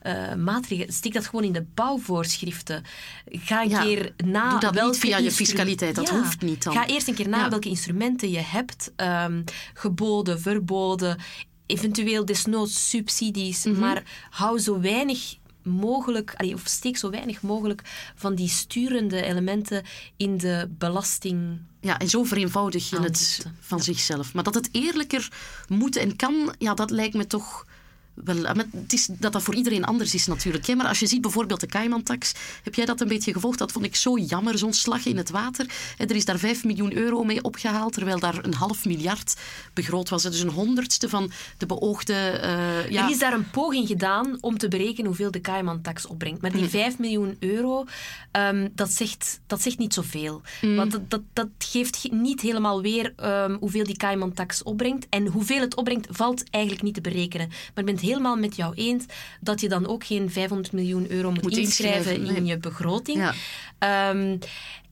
eh, 0.00 0.34
maatregelen? 0.34 0.92
Stik 0.94 1.12
dat 1.12 1.26
gewoon 1.26 1.44
in 1.44 1.52
de 1.52 1.66
bouwvoorschriften. 1.74 2.82
Ga 3.26 3.62
een 3.62 3.68
Ja, 3.68 3.82
keer 3.82 4.14
na 4.24 4.50
doe 4.50 4.60
dat 4.60 4.74
welke 4.74 4.98
via 4.98 5.18
je 5.18 5.30
fiscaliteit, 5.32 5.94
dat 5.94 6.08
Ja, 6.08 6.14
hoeft 6.18 6.40
niet 6.42 6.62
dan. 6.62 6.72
Ga 6.72 6.86
eerst 6.86 7.08
een 7.08 7.14
keer 7.14 7.28
na 7.28 7.38
Ja. 7.38 7.48
welke 7.48 7.68
instrumenten 7.68 8.30
je 8.30 8.38
hebt. 8.40 8.92
ehm, 8.96 9.42
geboden, 9.74 10.40
verboden, 10.40 11.18
eventueel 11.66 12.24
desnoods 12.24 12.88
subsidies. 12.90 13.64
Mhm. 13.64 13.78
Maar 13.80 14.02
hou 14.30 14.58
zo 14.58 14.80
weinig 14.80 15.36
mogelijk, 15.64 16.34
allee, 16.36 16.54
of 16.54 16.62
steek 16.64 16.96
zo 16.96 17.10
weinig 17.10 17.42
mogelijk 17.42 17.82
van 18.14 18.34
die 18.34 18.48
sturende 18.48 19.22
elementen 19.22 19.82
in 20.16 20.36
de 20.38 20.68
belasting. 20.70 21.58
Ja, 21.80 21.98
en 21.98 22.08
zo 22.08 22.24
vereenvoudig 22.24 22.90
je 22.90 23.00
het 23.00 23.46
van 23.60 23.80
zichzelf. 23.80 24.34
Maar 24.34 24.44
dat 24.44 24.54
het 24.54 24.68
eerlijker 24.72 25.28
moet 25.68 25.96
en 25.96 26.16
kan, 26.16 26.54
ja, 26.58 26.74
dat 26.74 26.90
lijkt 26.90 27.14
me 27.14 27.26
toch 27.26 27.66
wel... 28.14 28.36
maar 28.42 28.64
Het 28.70 28.92
is 28.92 29.06
dat 29.12 29.32
dat 29.32 29.42
voor 29.42 29.54
iedereen 29.54 29.84
anders 29.84 30.14
is 30.14 30.26
natuurlijk. 30.26 30.66
Hè? 30.66 30.74
Maar 30.74 30.86
als 30.86 30.98
je 30.98 31.06
ziet 31.06 31.20
bijvoorbeeld 31.20 31.60
de 31.60 31.66
Cayman-tax, 31.66 32.32
heb 32.62 32.74
jij 32.74 32.84
dat 32.84 33.00
een 33.00 33.08
beetje 33.08 33.32
gevolgd? 33.32 33.58
Dat 33.58 33.72
vond 33.72 33.84
ik 33.84 33.96
zo 33.96 34.18
jammer, 34.18 34.58
zo'n 34.58 34.72
slag 34.72 35.04
in 35.06 35.16
het 35.16 35.30
water. 35.30 35.66
En 35.98 36.08
er 36.08 36.16
is 36.16 36.24
daar 36.24 36.38
5 36.38 36.64
miljoen 36.64 36.96
euro 36.96 37.24
mee 37.24 37.42
opgehaald, 37.42 37.92
terwijl 37.92 38.18
daar 38.18 38.44
een 38.44 38.54
half 38.54 38.84
miljard 38.84 39.34
begroot 39.72 40.08
was. 40.08 40.22
Dus 40.22 40.40
een 40.40 40.48
honderdste 40.48 41.08
van 41.08 41.30
de 41.58 41.66
beoogde... 41.66 42.12
eh, 42.14 42.90
ja, 42.90 43.04
Er 43.04 43.10
is 43.10 43.18
daar 43.18 43.32
een 43.32 43.50
poging 43.50 43.86
gedaan 43.86 44.38
om 44.40 44.58
te 44.58 44.68
berekenen 44.68 45.06
hoeveel 45.06 45.30
de 45.30 45.40
Cayman-tax 45.40 46.06
opbrengt. 46.06 46.40
Maar 46.42 46.52
die 46.52 46.68
5 46.68 46.98
miljoen 46.98 47.36
euro, 47.40 47.84
ehm, 48.30 48.68
dat, 48.72 48.90
zegt, 48.90 49.40
dat 49.46 49.62
zegt 49.62 49.78
niet 49.78 49.94
zoveel. 49.94 50.42
Want 50.76 50.92
dat, 50.92 51.10
dat, 51.10 51.20
dat 51.32 51.48
geeft 51.58 51.96
ge- 51.96 52.08
niet 52.14 52.40
helemaal 52.40 52.82
weer 52.82 53.12
ehm, 53.16 53.56
hoeveel 53.60 53.84
die 53.84 53.96
Cayman-tax 53.96 54.62
opbrengt. 54.62 55.06
En 55.10 55.26
hoeveel 55.26 55.60
het 55.60 55.76
opbrengt, 55.76 56.06
valt 56.10 56.42
eigenlijk 56.50 56.84
niet 56.84 56.94
te 56.94 57.00
berekenen. 57.00 57.48
Maar 57.48 57.58
ik 57.74 57.84
ben 57.84 57.94
het 57.94 58.03
helemaal 58.04 58.36
met 58.36 58.56
jou 58.56 58.74
eens 58.74 59.04
dat 59.40 59.60
je 59.60 59.68
dan 59.68 59.86
ook 59.86 60.04
geen 60.04 60.30
500 60.30 60.72
miljoen 60.72 61.10
euro 61.10 61.30
moet, 61.30 61.42
Moet 61.42 61.56
inschrijven, 61.56 62.12
inschrijven, 62.14 62.36
in 62.36 62.46
je 62.46 62.58
begroting. 62.58 63.18
Ja. 63.18 63.34
Ehm, 63.78 64.38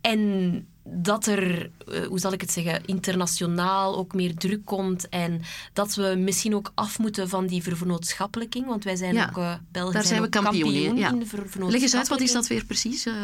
en 0.01 0.67
dat 0.85 1.27
er, 1.27 1.71
eh, 1.93 2.07
hoe 2.07 2.19
zal 2.19 2.33
ik 2.33 2.41
het 2.41 2.53
zeggen, 2.53 2.85
internationaal 2.85 3.97
ook 3.97 4.15
meer 4.15 4.35
druk 4.35 4.65
komt 4.65 5.09
en 5.09 5.41
dat 5.73 5.95
we 5.95 6.15
misschien 6.19 6.55
ook 6.55 6.73
af 6.75 6.99
moeten 6.99 7.29
van 7.29 7.47
die 7.47 7.63
ververnootschappelijking, 7.63 8.67
want 8.67 8.85
wij 8.85 8.97
zijn 8.97 9.15
Ja, 9.15 9.29
ook, 9.29 9.37
eh 9.37 9.55
Belgen 9.73 9.93
daar 9.93 10.05
zijn 10.05 10.23
we 10.23 10.29
kampioen 10.29 10.75
in. 10.75 10.97
Ja. 10.97 11.11
in 11.11 11.19
de 11.19 11.27
Leg 11.69 11.83
eens 11.83 11.97
uit, 11.97 12.09
wat 12.09 12.21
is 12.21 12.33
dat 12.33 12.47
weer 12.47 12.65
precies? 12.65 13.07
Eh, 13.07 13.15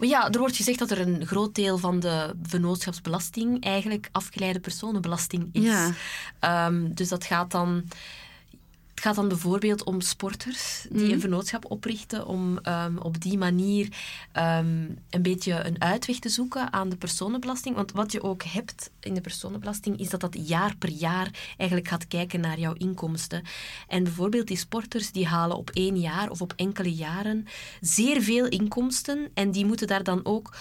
Ja, 0.00 0.30
er 0.30 0.38
wordt 0.38 0.56
gezegd 0.56 0.78
dat 0.78 0.90
er 0.90 1.00
een 1.00 1.26
groot 1.26 1.54
deel 1.54 1.78
van 1.78 2.00
de 2.00 2.34
vennootschapsbelasting 2.42 3.64
eigenlijk 3.64 4.08
afgeleide 4.12 4.60
personenbelasting 4.60 5.48
is. 5.52 5.62
Ja. 5.62 5.92
Ehm, 6.38 6.94
dus 6.94 7.08
dat 7.08 7.24
gaat 7.24 7.50
dan... 7.50 7.84
Het 9.02 9.10
gaat 9.10 9.20
dan 9.20 9.28
bijvoorbeeld 9.28 9.84
om 9.84 10.00
sporters 10.00 10.86
die 10.90 11.02
Mhm. 11.02 11.12
een 11.12 11.20
vennootschap 11.20 11.70
oprichten 11.70 12.26
om 12.26 12.58
ehm, 12.58 12.96
op 12.96 13.20
die 13.20 13.38
manier 13.38 13.88
ehm, 14.32 14.84
een 15.10 15.22
beetje 15.22 15.64
een 15.64 15.80
uitweg 15.82 16.18
te 16.18 16.28
zoeken 16.28 16.72
aan 16.72 16.88
de 16.88 16.96
personenbelasting. 16.96 17.76
Want 17.76 17.92
wat 17.92 18.12
je 18.12 18.22
ook 18.22 18.42
hebt 18.42 18.90
in 19.00 19.14
de 19.14 19.20
personenbelasting 19.20 19.98
is 19.98 20.10
dat 20.10 20.20
dat 20.20 20.48
jaar 20.48 20.76
per 20.76 20.88
jaar 20.88 21.30
eigenlijk 21.56 21.88
gaat 21.88 22.08
kijken 22.08 22.40
naar 22.40 22.58
jouw 22.58 22.72
inkomsten. 22.72 23.42
En 23.88 24.02
bijvoorbeeld 24.02 24.46
die 24.46 24.56
sporters 24.56 25.12
die 25.12 25.26
halen 25.26 25.56
op 25.56 25.70
één 25.70 25.96
jaar 26.00 26.30
of 26.30 26.40
op 26.40 26.52
enkele 26.56 26.94
jaren 26.94 27.46
zeer 27.80 28.22
veel 28.22 28.46
inkomsten 28.46 29.30
en 29.34 29.50
die 29.50 29.66
moeten 29.66 29.86
daar 29.86 30.04
dan 30.04 30.20
ook 30.24 30.54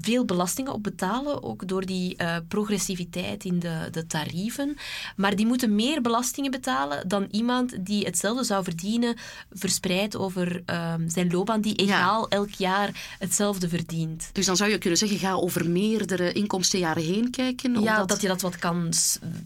veel 0.00 0.24
belastingen 0.24 0.72
op 0.72 0.82
betalen, 0.82 1.42
ook 1.42 1.68
door 1.68 1.86
die 1.86 2.16
eh, 2.16 2.36
progressiviteit 2.48 3.44
in 3.44 3.58
de, 3.58 3.88
de 3.90 4.06
tarieven. 4.06 4.76
Maar 5.16 5.36
die 5.36 5.46
moeten 5.46 5.74
meer 5.74 6.00
belastingen 6.02 6.50
betalen 6.50 7.08
dan 7.08 7.28
iemand 7.30 7.86
die 7.86 8.04
hetzelfde 8.04 8.44
zou 8.44 8.64
verdienen, 8.64 9.16
verspreid 9.52 10.16
over 10.16 10.62
ehm, 10.66 11.08
zijn 11.08 11.30
loopbaan, 11.30 11.60
die 11.60 11.74
egaal 11.74 12.28
elk 12.28 12.50
jaar 12.50 13.16
hetzelfde 13.18 13.68
verdient. 13.68 14.30
dus 14.32 14.46
dan 14.46 14.56
zou 14.56 14.70
je 14.70 14.78
kunnen 14.78 14.98
zeggen, 14.98 15.18
ga 15.18 15.34
over 15.34 15.70
meerdere 15.70 16.32
inkomstenjaren 16.32 17.02
heen 17.02 17.30
kijken. 17.30 17.72
Ja, 17.72 17.78
omdat- 17.78 18.08
dat 18.08 18.20
je 18.20 18.28
dat 18.28 18.40
wat 18.40 18.56
kan 18.56 18.92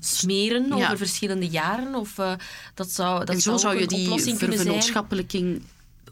smeren 0.00 0.66
Ja. 0.66 0.74
over 0.84 0.96
verschillende 0.96 1.48
jaren. 1.48 1.94
Of, 1.94 2.18
eh, 2.18 2.32
dat 2.74 2.90
zou, 2.90 3.18
dat 3.24 3.34
en 3.34 3.40
zo 3.40 3.50
zou, 3.56 3.60
zou 3.60 3.78
je 3.78 3.86
die 3.86 4.04
oplossing 4.04 4.38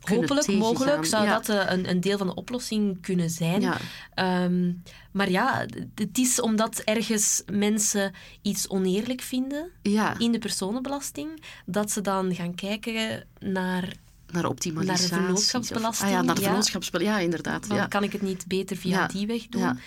Hopelijk, 0.09 0.47
mogelijk 0.53 1.05
zou 1.05 1.25
Ja. 1.25 1.33
dat 1.41 1.49
eh, 1.49 1.73
een, 1.73 1.91
een 1.91 2.01
deel 2.01 2.19
van 2.19 2.27
de 2.27 2.35
oplossing 2.35 3.01
kunnen 3.01 3.31
zijn. 3.31 3.61
Ja. 3.61 3.77
Ehm, 4.15 4.73
maar 5.13 5.31
ja, 5.31 5.67
het 5.95 6.19
is 6.19 6.41
omdat 6.41 6.79
ergens 6.79 7.43
mensen 7.53 8.13
iets 8.43 8.69
oneerlijk 8.69 9.21
vinden 9.21 9.71
Ja, 9.83 10.19
in 10.19 10.33
de 10.33 10.39
personenbelasting, 10.39 11.43
dat 11.67 11.91
ze 11.91 12.01
dan 12.01 12.35
gaan 12.35 12.55
kijken 12.55 13.27
naar, 13.39 13.93
naar 14.31 14.45
optimalisatie. 14.47 15.09
naar 15.11 15.19
de 15.19 15.25
vennootschapsbelasting, 15.25 16.11
Ah 16.11 16.17
ja, 16.17 16.23
naar 16.23 16.35
de 16.35 16.41
ja. 16.41 16.47
vennootschapsbelasting. 16.47 17.17
Ja, 17.19 17.25
inderdaad. 17.25 17.67
van, 17.67 17.77
Ja. 17.77 17.87
kan 17.87 18.03
ik 18.03 18.13
het 18.13 18.23
niet 18.23 18.45
beter 18.47 18.77
via 18.77 18.99
Ja, 19.01 19.07
die 19.07 19.27
weg 19.27 19.47
doen? 19.49 19.79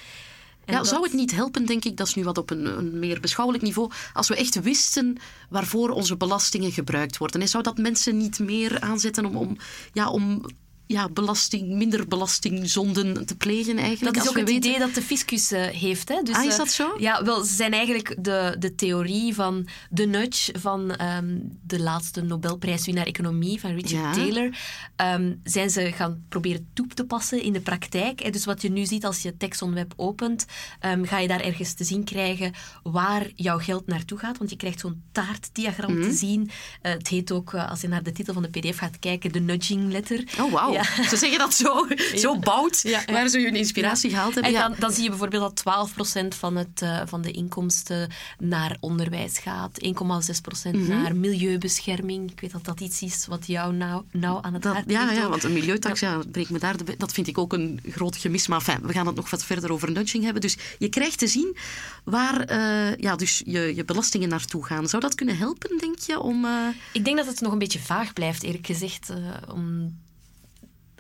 Ja. 0.66 0.72
En 0.72 0.74
Ja, 0.74 0.80
dat- 0.80 0.88
zou 0.88 1.04
het 1.04 1.14
niet 1.14 1.32
helpen, 1.32 1.66
denk 1.66 1.86
ik, 1.86 1.98
dat 1.98 2.08
is 2.08 2.14
nu 2.16 2.24
wat 2.24 2.38
op 2.38 2.50
een, 2.50 2.66
een 2.78 3.00
meer 3.00 3.20
beschouwelijk 3.20 3.64
niveau, 3.64 3.92
als 4.14 4.28
we 4.28 4.36
echt 4.36 4.62
wisten 4.62 5.18
waarvoor 5.50 5.90
onze 5.90 6.18
belastingen 6.18 6.72
gebruikt 6.72 7.18
worden? 7.18 7.42
En 7.42 7.48
zou 7.48 7.64
dat 7.64 7.78
mensen 7.78 8.18
niet 8.18 8.40
meer 8.40 8.80
aanzetten 8.80 9.26
om, 9.26 9.36
om, 9.36 9.58
ja, 9.94 10.10
om 10.10 10.46
ja, 10.88 11.10
belasting, 11.10 11.68
minder 11.74 12.08
belastingzonden 12.08 13.26
te 13.26 13.36
plegen 13.36 13.78
eigenlijk? 13.78 14.16
Dat 14.16 14.24
is 14.24 14.30
ook 14.30 14.38
het 14.38 14.50
weten... 14.50 14.70
idee 14.70 14.80
dat 14.80 14.94
de 14.94 15.02
fiscus 15.02 15.52
eh, 15.52 15.66
heeft. 15.66 16.10
Hè? 16.10 16.22
Dus, 16.24 16.36
Ah, 16.36 16.44
is 16.44 16.52
eh, 16.52 16.58
dat 16.58 16.70
zo? 16.72 16.96
Ja, 16.98 17.24
wel, 17.24 17.44
ze 17.44 17.54
zijn 17.54 17.72
eigenlijk 17.74 18.16
de, 18.20 18.56
de 18.60 18.76
theorie 18.76 19.34
van 19.36 19.68
de 19.90 20.06
nudge 20.06 20.60
van 20.60 20.92
ehm, 20.96 21.38
de 21.64 21.80
laatste 21.80 22.22
Nobelprijswinnaar 22.22 23.06
economie, 23.06 23.60
van 23.60 23.72
Richard 23.72 23.92
Ja. 23.92 24.14
Taylor, 24.14 24.58
ehm, 24.96 25.34
zijn 25.44 25.70
ze 25.70 25.92
gaan 25.92 26.24
proberen 26.30 26.70
toe 26.74 26.88
te 26.88 27.06
passen 27.06 27.42
in 27.42 27.54
de 27.54 27.62
praktijk. 27.62 28.24
Hè? 28.24 28.30
Dus 28.30 28.46
wat 28.46 28.62
je 28.62 28.70
nu 28.70 28.86
ziet 28.86 29.06
als 29.06 29.22
je 29.22 29.38
Texon 29.38 29.74
Web 29.74 29.94
opent, 29.96 30.46
ehm, 30.80 31.04
ga 31.06 31.20
je 31.20 31.28
daar 31.28 31.42
ergens 31.42 31.74
te 31.74 31.84
zien 31.84 32.04
krijgen 32.04 32.54
waar 32.84 33.28
jouw 33.36 33.58
geld 33.60 33.88
naartoe 33.88 34.18
gaat. 34.18 34.38
Want 34.38 34.50
je 34.50 34.56
krijgt 34.58 34.80
zo'n 34.80 35.02
taartdiagram 35.12 35.94
Mhm. 35.98 36.02
te 36.10 36.16
zien. 36.16 36.50
Eh, 36.82 36.92
het 36.92 37.08
heet 37.08 37.32
ook, 37.32 37.54
als 37.54 37.82
je 37.82 37.88
naar 37.88 38.04
de 38.04 38.12
titel 38.12 38.34
van 38.34 38.44
de 38.44 38.50
pdf 38.50 38.78
gaat 38.78 39.00
kijken, 39.00 39.32
de 39.32 39.40
nudging 39.40 39.92
letter. 39.92 40.24
Oh, 40.42 40.52
wauw. 40.52 40.74
Ja. 40.76 41.04
Ze 41.10 41.18
zeggen 41.18 41.40
dat 41.40 41.54
zo, 41.54 41.88
zo 42.16 42.40
bout, 42.40 42.82
Ja, 42.82 43.02
waar 43.06 43.28
ze 43.28 43.40
hun 43.40 43.56
inspiratie 43.56 44.10
gehaald 44.10 44.34
hebben. 44.34 44.54
En 44.54 44.60
dan, 44.60 44.76
dan 44.80 44.92
zie 44.92 45.04
je 45.04 45.10
bijvoorbeeld 45.10 45.64
dat 45.64 45.90
12% 46.34 46.36
van, 46.38 46.56
het, 46.56 46.82
eh, 46.82 47.02
van 47.06 47.22
de 47.22 47.32
inkomsten 47.32 48.10
naar 48.40 48.78
onderwijs 48.80 49.38
gaat, 49.38 49.82
1,6% 49.82 50.76
Mhm. 50.76 50.88
naar 50.88 51.16
milieubescherming. 51.16 52.32
Ik 52.32 52.40
weet 52.40 52.52
dat 52.52 52.66
dat 52.66 52.80
iets 52.80 53.02
is 53.02 53.26
wat 53.28 53.48
jou 53.48 53.74
nou, 53.74 54.04
nou 54.12 54.40
aan 54.42 54.54
het 54.54 54.62
Dat, 54.62 54.74
hart 54.74 54.92
ja, 54.92 55.12
ja, 55.12 55.30
want 55.30 55.44
een 55.44 55.54
milieutax, 55.54 56.00
ja, 56.00 56.20
breekt 56.32 56.50
me 56.50 56.60
daar 56.60 56.78
de 56.78 56.96
Dat 56.98 57.12
vind 57.14 57.28
ik 57.28 57.38
ook 57.38 57.54
een 57.54 57.80
groot 57.90 58.18
gemis. 58.18 58.48
Maar 58.48 58.62
fijn, 58.62 58.82
we 58.82 58.94
gaan 58.94 59.08
het 59.08 59.16
nog 59.16 59.30
wat 59.30 59.46
verder 59.46 59.72
over 59.72 59.92
nudging 59.92 60.24
hebben. 60.24 60.42
Dus 60.42 60.58
je 60.78 60.90
krijgt 60.90 61.20
te 61.20 61.28
zien 61.28 61.58
waar 62.04 62.42
eh, 62.42 62.96
ja, 62.98 63.16
dus 63.16 63.42
je, 63.46 63.76
je 63.76 63.86
belastingen 63.86 64.30
naartoe 64.30 64.66
gaan. 64.66 64.88
Zou 64.90 65.02
dat 65.02 65.16
kunnen 65.16 65.38
helpen, 65.38 65.78
denk 65.78 66.00
je? 66.00 66.20
Om, 66.20 66.46
eh, 66.46 66.52
Ik 66.94 67.06
denk 67.06 67.18
dat 67.18 67.26
het 67.26 67.42
nog 67.42 67.52
een 67.52 67.60
beetje 67.60 67.80
vaag 67.80 68.14
blijft, 68.14 68.44
eerlijk 68.44 68.66
gezegd. 68.66 69.10
om 69.54 69.94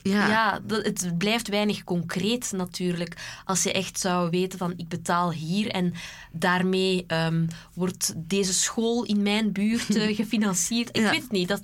ja. 0.09 0.27
Ja, 0.29 0.59
dat, 0.63 0.85
het 0.85 1.17
blijft 1.17 1.47
weinig 1.47 1.83
concreet 1.83 2.51
natuurlijk. 2.55 3.41
Als 3.45 3.63
je 3.63 3.71
echt 3.71 3.99
zou 3.99 4.29
weten 4.29 4.59
van 4.59 4.73
ik 4.77 4.87
betaal 4.87 5.31
hier 5.31 5.67
en 5.69 5.93
daarmee 6.31 7.03
ehm, 7.07 7.45
wordt 7.73 8.13
deze 8.17 8.53
school 8.53 9.03
in 9.03 9.21
mijn 9.21 9.51
buurt 9.51 9.95
eh, 9.95 10.15
gefinancierd. 10.21 10.89
Ik 10.89 11.01
Ja. 11.01 11.09
weet 11.09 11.21
het 11.21 11.31
niet. 11.31 11.47
Dat, 11.47 11.61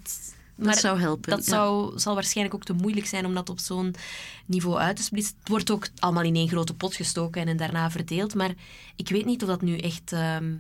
maar 0.56 0.77
zou 0.77 0.99
helpen, 0.99 1.30
Dat 1.30 1.45
ja. 1.45 1.51
zou, 1.51 1.99
zal 1.99 2.13
waarschijnlijk 2.13 2.56
ook 2.56 2.63
te 2.63 2.73
moeilijk 2.73 3.06
zijn 3.06 3.25
om 3.25 3.34
dat 3.34 3.49
op 3.49 3.60
zo'n 3.60 3.95
niveau 4.45 4.77
uit 4.77 4.95
te 4.95 5.04
splitsen. 5.04 5.36
Het 5.39 5.47
wordt 5.49 5.71
ook 5.71 5.88
allemaal 5.99 6.23
in 6.23 6.36
één 6.36 6.49
grote 6.49 6.73
pot 6.73 6.95
gestoken 6.95 7.47
en 7.47 7.58
daarna 7.58 7.91
verdeeld. 7.91 8.36
Maar 8.36 8.54
ik 8.95 9.10
weet 9.10 9.25
niet 9.25 9.41
of 9.41 9.47
dat 9.47 9.62
nu 9.62 9.77
echt. 9.77 10.12
ehm 10.12 10.54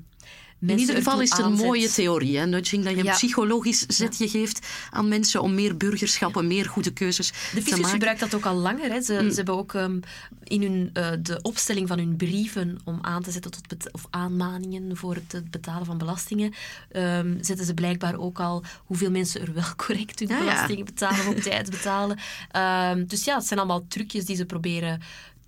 In 0.67 0.79
ieder 0.79 0.95
geval 0.95 1.21
is 1.21 1.29
het 1.29 1.39
een 1.39 1.53
mooie 1.53 1.89
theorie, 1.89 2.37
hè, 2.37 2.45
nudging, 2.45 2.83
dat 2.83 2.93
je 2.93 2.99
een 2.99 3.03
Ja. 3.05 3.11
psychologisch 3.11 3.85
zetje 3.87 4.27
geeft 4.29 4.67
aan 4.89 5.07
mensen 5.07 5.41
om 5.41 5.53
meer 5.55 5.77
burgerschappen, 5.77 6.47
meer 6.47 6.65
goede 6.65 6.93
keuzes 6.93 7.27
De 7.27 7.33
te 7.33 7.49
fiscus 7.55 7.71
maken. 7.75 7.89
gebruikt 7.89 8.19
dat 8.19 8.35
ook 8.35 8.45
al 8.45 8.55
langer. 8.55 8.91
Hè. 8.91 9.01
Ze, 9.01 9.19
Mm. 9.21 9.29
ze 9.29 9.35
hebben 9.35 9.57
ook 9.57 9.73
ehm, 9.73 9.99
in 10.43 10.61
hun, 10.61 10.89
eh, 10.93 11.09
de 11.21 11.39
opstelling 11.41 11.87
van 11.87 11.97
hun 11.97 12.15
brieven 12.15 12.79
om 12.83 12.97
aan 13.01 13.23
te 13.23 13.31
zetten 13.31 13.51
tot 13.51 13.67
bet- 13.67 13.91
of 13.91 14.05
aanmaningen 14.09 14.97
voor 14.97 15.15
het, 15.15 15.51
betalen 15.51 15.85
van 15.85 15.97
belastingen, 15.97 16.53
ehm, 16.91 17.37
zetten 17.43 17.65
ze 17.65 17.73
blijkbaar 17.73 18.15
ook 18.19 18.39
al 18.39 18.63
hoeveel 18.85 19.11
mensen 19.11 19.41
er 19.41 19.53
wel 19.53 19.75
correct 19.85 20.19
hun 20.19 20.27
Ja, 20.27 20.37
ja. 20.37 20.43
belastingen 20.43 20.85
betalen 20.85 21.19
of 21.19 21.27
op 21.27 21.37
tijd 21.41 21.69
betalen. 21.69 22.17
Ehm, 22.51 23.05
dus 23.05 23.23
ja, 23.23 23.35
het 23.35 23.45
zijn 23.45 23.59
allemaal 23.59 23.85
trucjes 23.87 24.25
die 24.25 24.35
ze 24.35 24.45
proberen 24.45 25.01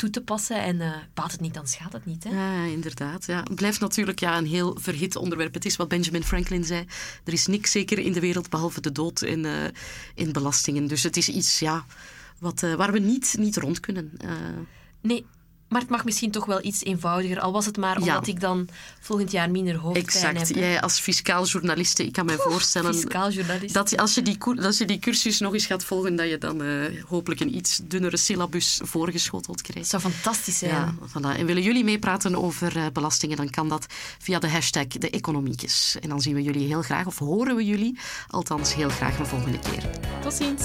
toe 0.03 0.11
te 0.11 0.21
passen. 0.21 0.63
En 0.63 0.81
eh 0.81 0.91
baat 1.13 1.31
het 1.31 1.41
niet, 1.41 1.53
dan 1.53 1.67
schaadt 1.67 1.93
het 1.93 2.05
niet. 2.05 2.23
Hè. 2.23 2.29
Ja, 2.29 2.71
inderdaad. 2.71 3.25
Ja. 3.25 3.39
Het 3.43 3.55
blijft 3.55 3.79
natuurlijk 3.79 4.19
ja, 4.19 4.37
een 4.37 4.45
heel 4.45 4.77
verhit 4.79 5.15
onderwerp. 5.15 5.53
Het 5.53 5.65
is 5.65 5.75
wat 5.75 5.87
Benjamin 5.87 6.23
Franklin 6.23 6.63
zei. 6.63 6.85
Er 7.23 7.33
is 7.33 7.47
niks 7.47 7.71
zeker 7.71 7.99
in 7.99 8.13
de 8.13 8.19
wereld 8.19 8.49
behalve 8.49 8.81
de 8.81 8.91
dood 8.91 9.21
en, 9.21 9.73
in 10.15 10.31
belastingen. 10.31 10.87
Dus 10.87 11.03
het 11.03 11.17
is 11.17 11.29
iets 11.29 11.59
ja, 11.59 11.85
wat, 12.39 12.63
eh, 12.63 12.73
waar 12.73 12.91
we 12.91 12.99
niet, 12.99 13.35
niet 13.39 13.57
rond 13.57 13.79
kunnen. 13.79 14.11
Nee, 15.01 15.25
Maar 15.73 15.81
het 15.81 15.91
mag 15.91 16.05
misschien 16.05 16.31
toch 16.31 16.45
wel 16.45 16.63
iets 16.65 16.83
eenvoudiger. 16.83 17.39
Al 17.39 17.51
was 17.51 17.65
het 17.65 17.77
maar 17.77 17.99
Ja. 17.99 18.05
omdat 18.05 18.27
ik 18.27 18.39
dan 18.39 18.67
volgend 18.99 19.31
jaar 19.31 19.51
minder 19.51 19.75
hoofdpijn 19.75 20.05
Exact. 20.05 20.37
heb. 20.47 20.57
hè. 20.57 20.59
Jij 20.61 20.81
als 20.81 20.99
fiscaal 20.99 21.45
journaliste, 21.45 22.05
ik 22.05 22.11
kan 22.11 22.25
mij 22.25 22.35
voorstellen... 22.37 22.93
Fiscaal 22.93 23.29
journalist. 23.31 23.73
Dat 23.73 23.97
als 23.97 24.13
je, 24.15 24.21
die, 24.21 24.37
als 24.61 24.77
je 24.77 24.85
die 24.85 24.99
cursus 24.99 25.39
nog 25.39 25.53
eens 25.53 25.65
gaat 25.65 25.83
volgen, 25.85 26.15
dat 26.15 26.29
je 26.29 26.37
dan 26.37 26.63
eh, 26.63 27.03
hopelijk 27.07 27.41
een 27.41 27.55
iets 27.55 27.79
dunnere 27.83 28.17
syllabus 28.17 28.79
voorgeschoteld 28.83 29.57
Dat 29.57 29.61
krijgt. 29.71 29.89
zou 29.89 30.01
fantastisch 30.01 30.57
zijn. 30.57 30.71
Ja, 30.71 30.93
voilà. 31.09 31.37
En 31.39 31.45
willen 31.45 31.63
jullie 31.63 31.83
meepraten 31.83 32.35
over 32.35 32.77
eh, 32.77 32.85
belastingen, 32.93 33.37
dan 33.37 33.49
kan 33.49 33.69
dat 33.69 33.85
via 34.19 34.39
de 34.39 34.49
hashtag 34.49 34.87
de 34.87 35.09
economiekes. 35.09 35.97
En 36.01 36.09
dan 36.09 36.21
zien 36.21 36.35
we 36.35 36.41
jullie 36.43 36.67
heel 36.67 36.81
graag, 36.81 37.05
of 37.05 37.17
horen 37.19 37.55
we 37.55 37.65
jullie, 37.65 37.97
althans 38.27 38.73
heel 38.75 38.89
graag 38.89 39.19
een 39.19 39.25
volgende 39.27 39.59
keer. 39.59 39.83
Tot 40.21 40.33
ziens. 40.33 40.61